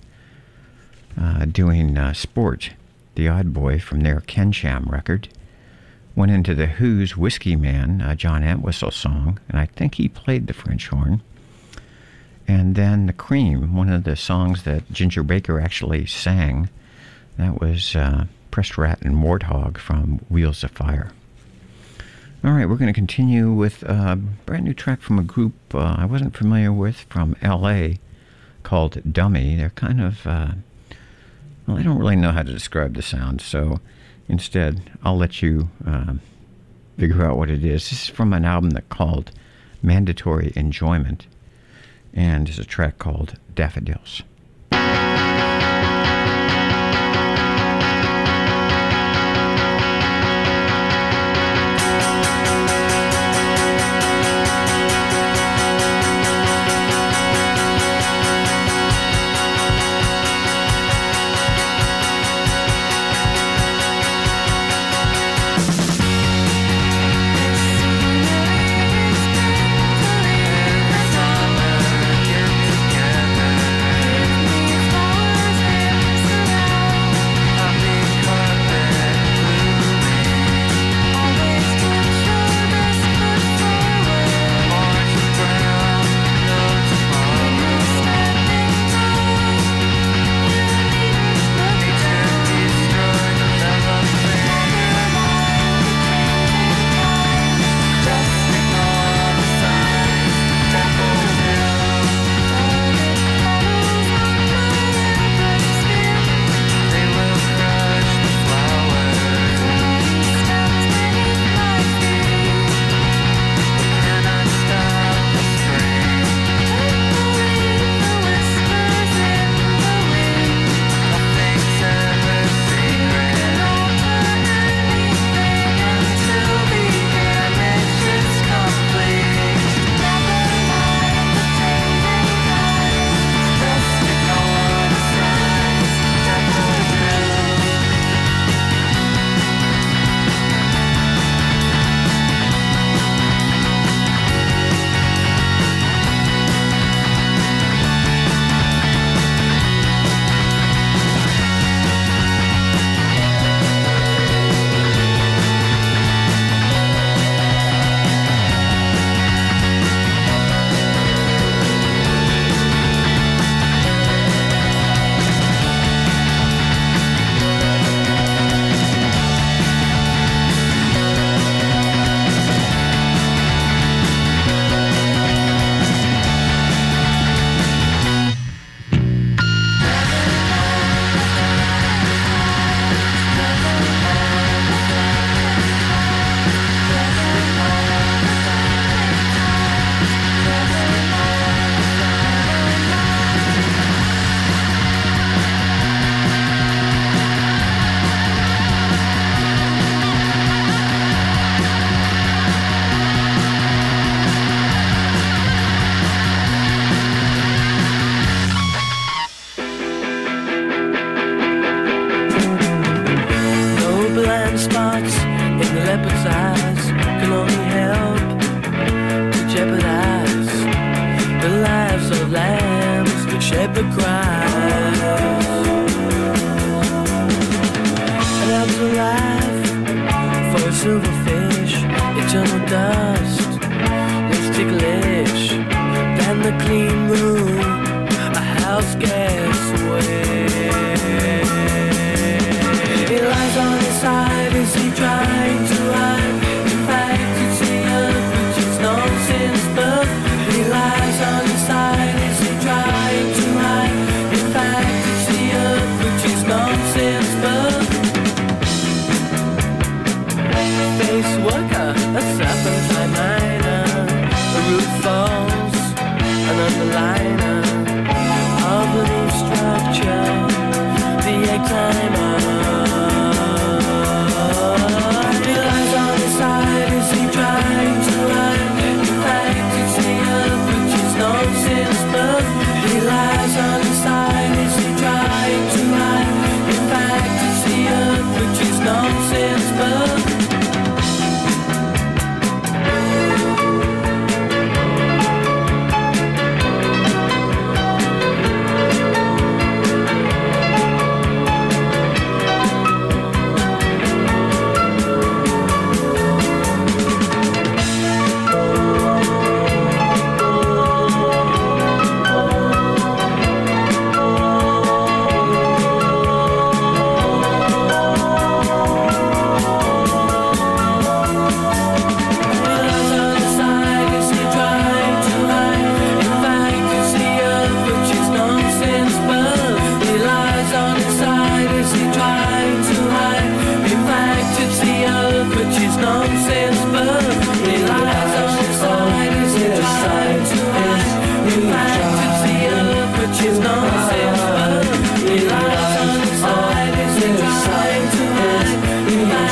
[1.21, 2.71] uh, doing uh, Sport,
[3.16, 5.27] the Odd Boy from their Keynsham record.
[6.15, 10.47] Went into the Who's Whiskey Man, a John Entwistle song, and I think he played
[10.47, 11.21] the French horn.
[12.47, 16.69] And then The Cream, one of the songs that Ginger Baker actually sang,
[17.39, 21.11] that was uh, Pressed Rat and Warthog from Wheels of Fire.
[22.45, 25.97] All right, we're going to continue with a brand new track from a group uh,
[25.99, 27.95] I wasn't familiar with from LA
[28.62, 29.57] called Dummy.
[29.57, 30.49] They're kind of, uh,
[31.66, 33.81] well, I don't really know how to describe the sound, so
[34.29, 36.15] instead I'll let you uh,
[36.99, 37.89] figure out what it is.
[37.89, 39.31] This is from an album that called
[39.83, 41.27] Mandatory Enjoyment,
[42.15, 44.23] and is a track called Daffodils.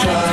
[0.05, 0.32] time.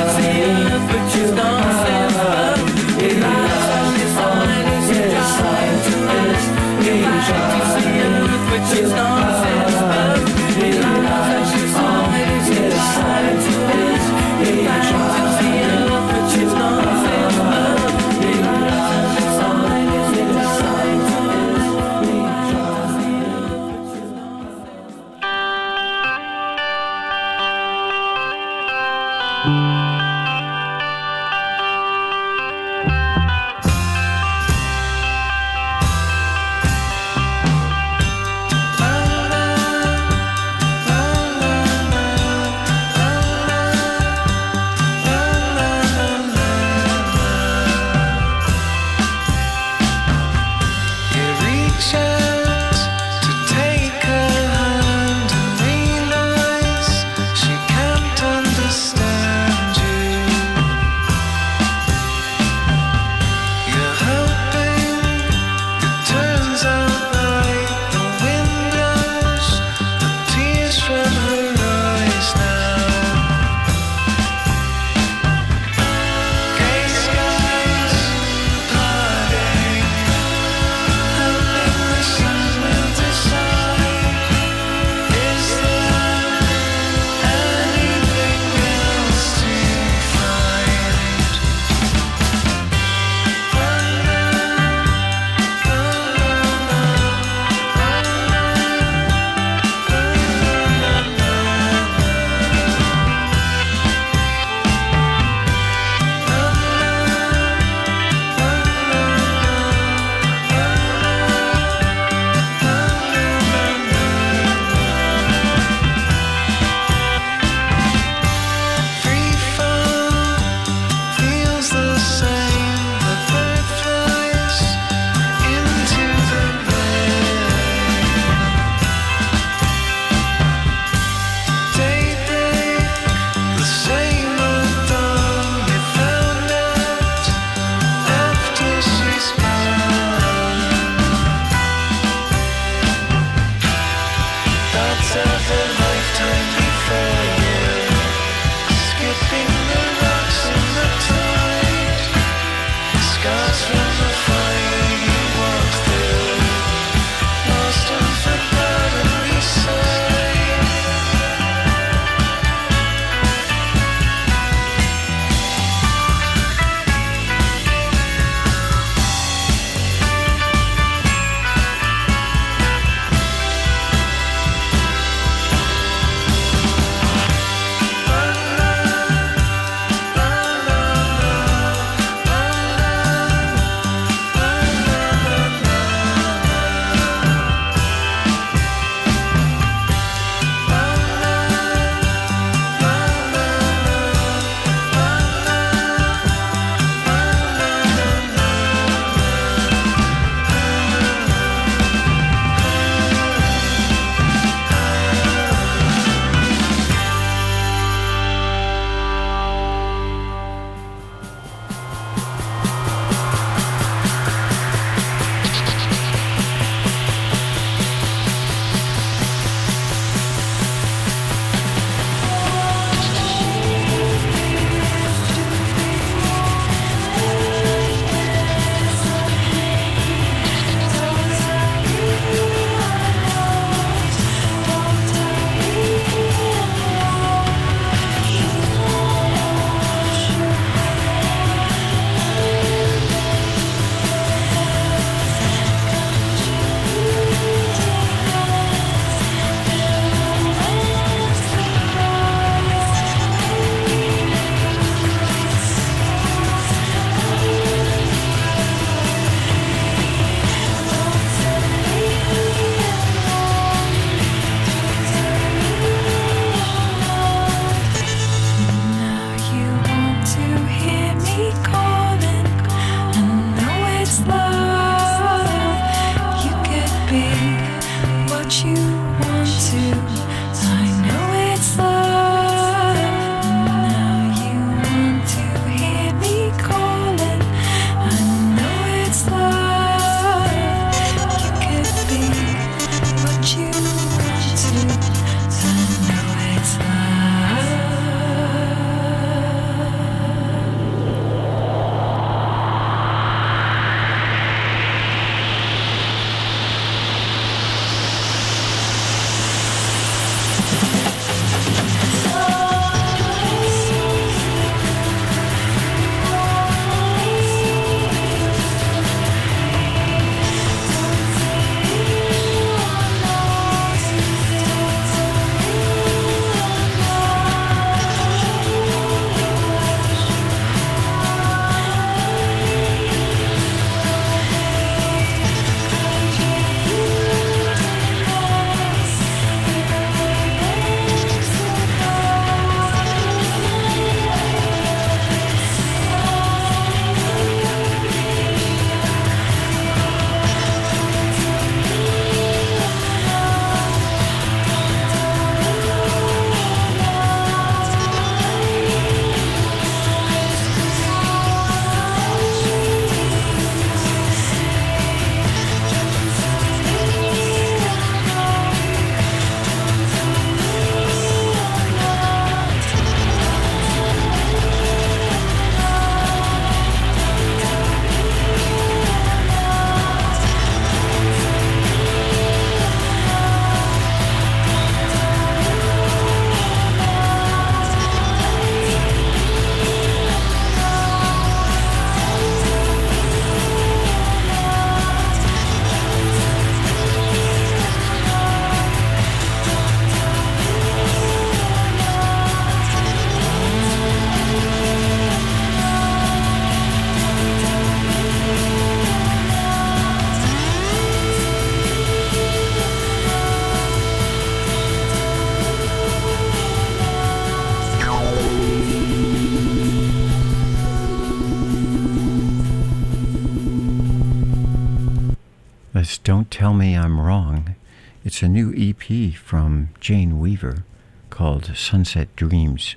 [431.80, 432.96] Sunset Dreams.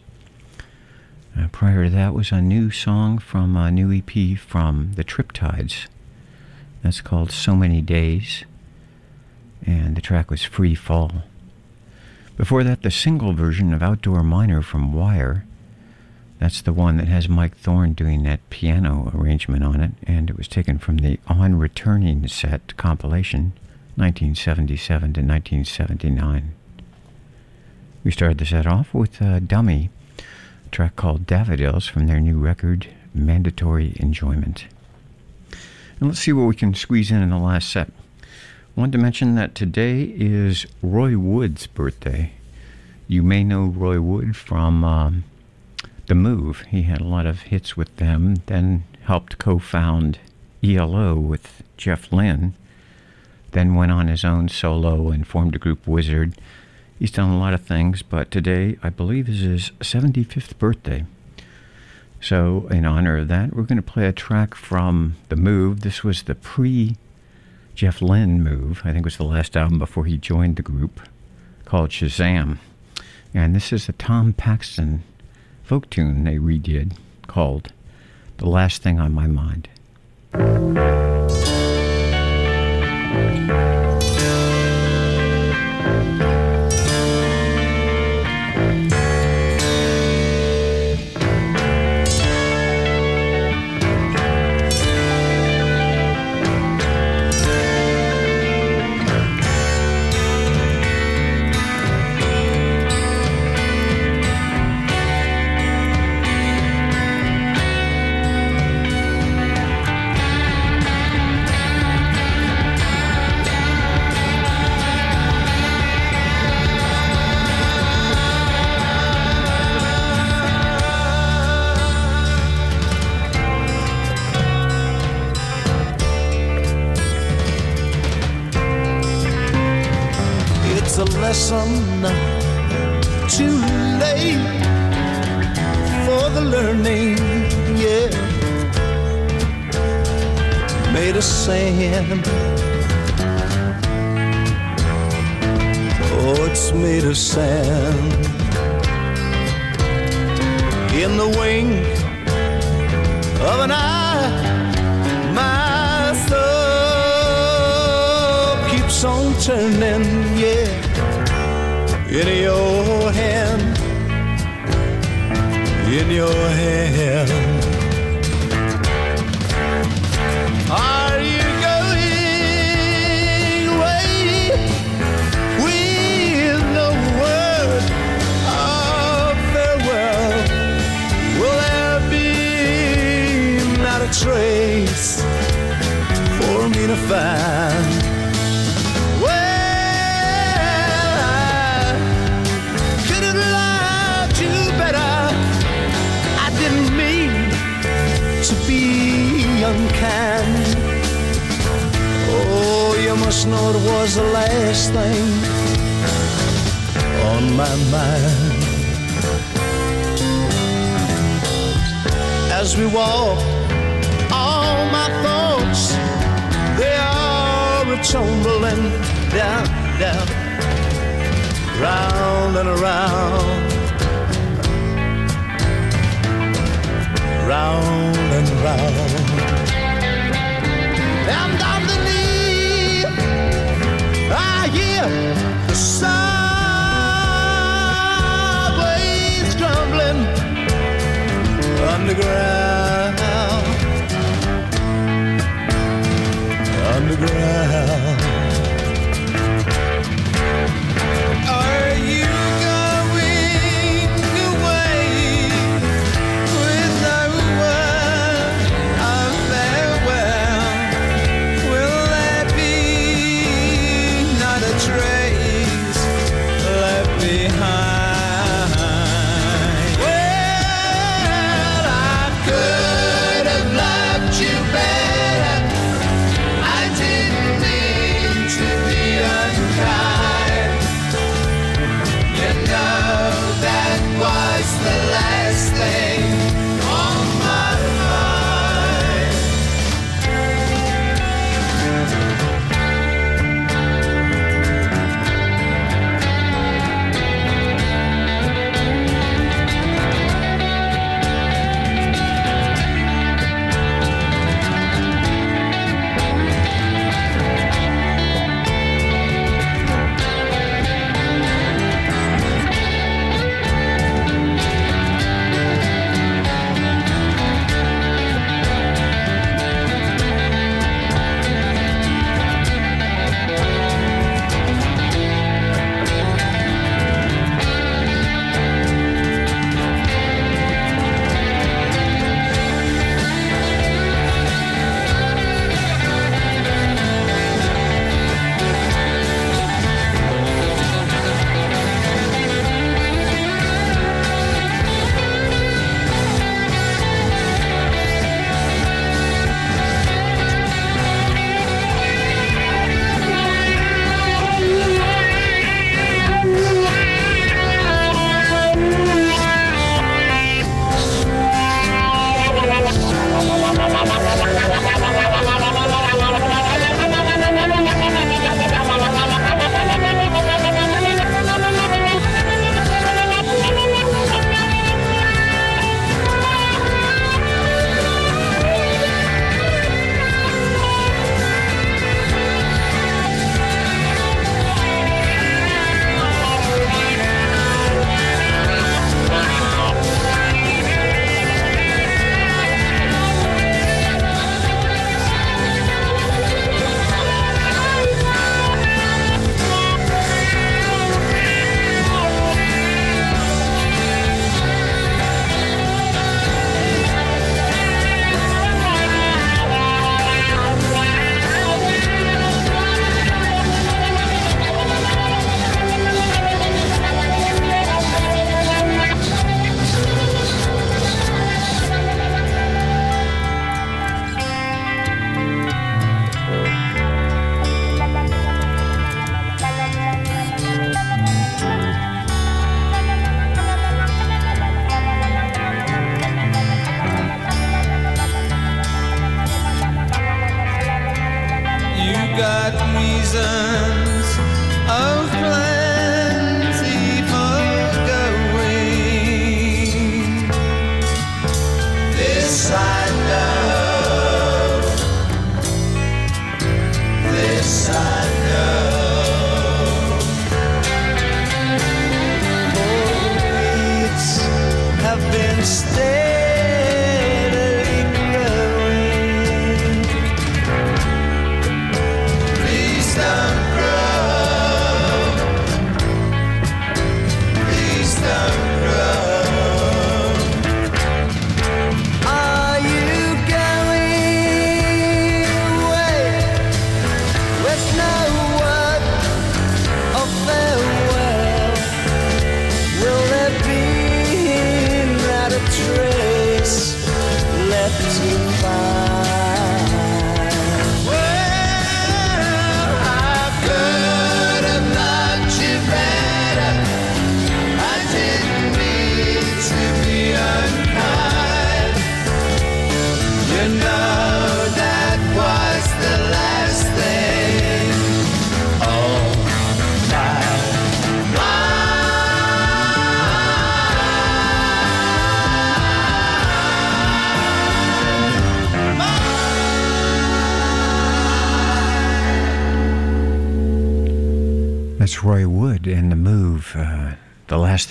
[1.38, 5.86] Uh, prior to that was a new song from a new EP from the Triptides.
[6.82, 8.44] That's called So Many Days,
[9.64, 11.22] and the track was Free Fall.
[12.36, 15.44] Before that, the single version of Outdoor Miner from Wire.
[16.38, 20.36] That's the one that has Mike Thorne doing that piano arrangement on it, and it
[20.36, 23.52] was taken from the On Returning set compilation,
[23.94, 26.52] 1977 to 1979.
[28.04, 29.88] We started the set off with a Dummy,
[30.18, 34.64] a track called Daffodils from their new record, Mandatory Enjoyment.
[36.00, 37.92] And let's see what we can squeeze in in the last set.
[38.74, 42.32] Wanted to mention that today is Roy Wood's birthday.
[43.06, 45.22] You may know Roy Wood from um,
[46.08, 46.62] The Move.
[46.70, 50.18] He had a lot of hits with them, then helped co found
[50.64, 52.54] ELO with Jeff Lynne,
[53.52, 56.34] then went on his own solo and formed a group Wizzard.
[57.02, 61.04] He's done a lot of things, but today, I believe, is his 75th birthday.
[62.20, 65.80] So, in honor of that, we're going to play a track from The Move.
[65.80, 66.94] This was the pre
[67.74, 68.82] Jeff Lynne move.
[68.84, 71.00] I think it was the last album before he joined the group
[71.64, 72.58] called Shazam.
[73.34, 75.02] And this is a Tom Paxton
[75.64, 76.96] folk tune they redid
[77.26, 77.72] called
[78.36, 79.68] The Last Thing on My Mind.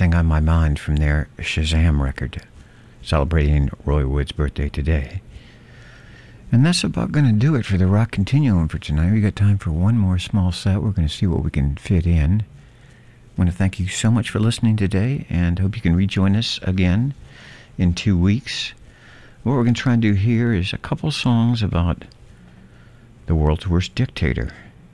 [0.02, 2.42] On my mind from their Shazam record,
[3.04, 5.22] celebrating Roy Wood's birthday today.
[6.52, 9.12] And that's about going to do it for the Rock Continuum for tonight.
[9.12, 10.82] We got time for one more small set.
[10.82, 12.42] We're going to see what we can fit in.
[12.42, 12.46] I
[13.38, 16.60] want to thank you so much for listening today and hope you can rejoin us
[16.64, 17.14] again
[17.78, 18.74] in two weeks.
[19.44, 22.06] What we're going to try and do here is a couple songs about
[23.28, 24.50] the world's worst dictator.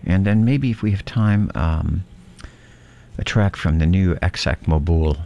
[0.05, 2.03] And then maybe if we have time, um,
[3.17, 5.17] a track from the new Aksak Maboul.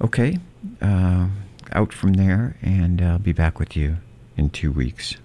[0.00, 0.38] Okay,
[0.80, 1.28] uh,
[1.72, 3.96] out from there, and I'll be back with you
[4.36, 5.16] in two weeks.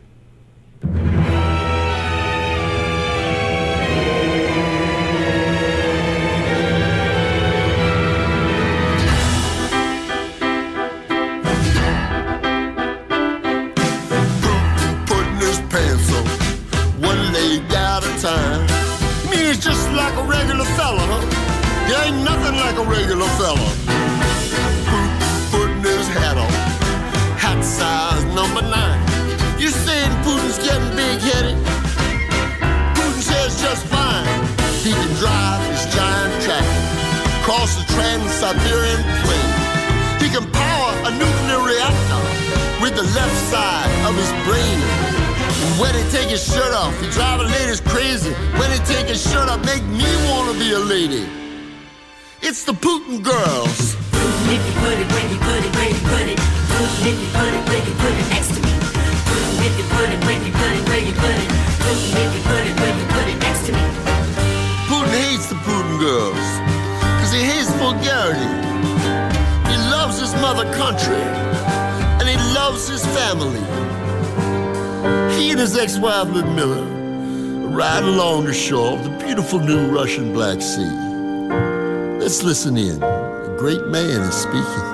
[82.44, 83.04] Listen in.
[83.04, 84.86] A great man is speaking.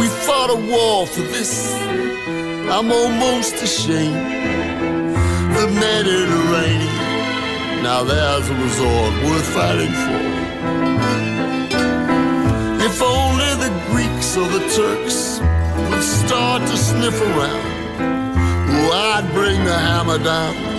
[0.00, 1.74] We fought a war for this.
[2.70, 4.16] I'm almost ashamed.
[5.56, 7.82] The Mediterranean.
[7.82, 10.20] Now there's a resort worth fighting for.
[12.82, 15.38] If only the Greeks or the Turks
[15.90, 17.66] would start to sniff around,
[18.90, 20.69] I'd bring the hammer down.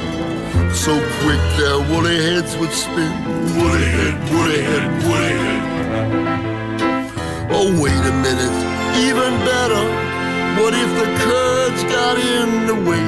[0.81, 3.13] So quick their woolly heads would spin.
[3.55, 5.63] Woolly head, woolly head, woolly head.
[7.51, 8.55] Oh, wait a minute.
[9.05, 9.83] Even better.
[10.59, 13.00] What if the Kurds got in the way?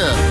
[0.00, 0.29] Yeah.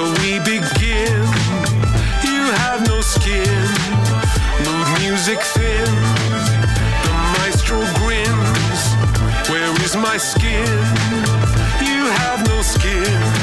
[0.00, 1.20] shall we begin?
[2.24, 3.66] You have no skin.
[4.64, 6.46] Mood music thins.
[7.04, 8.80] The maestro grins.
[9.50, 10.66] Where is my skin?
[11.84, 13.39] You have no skin.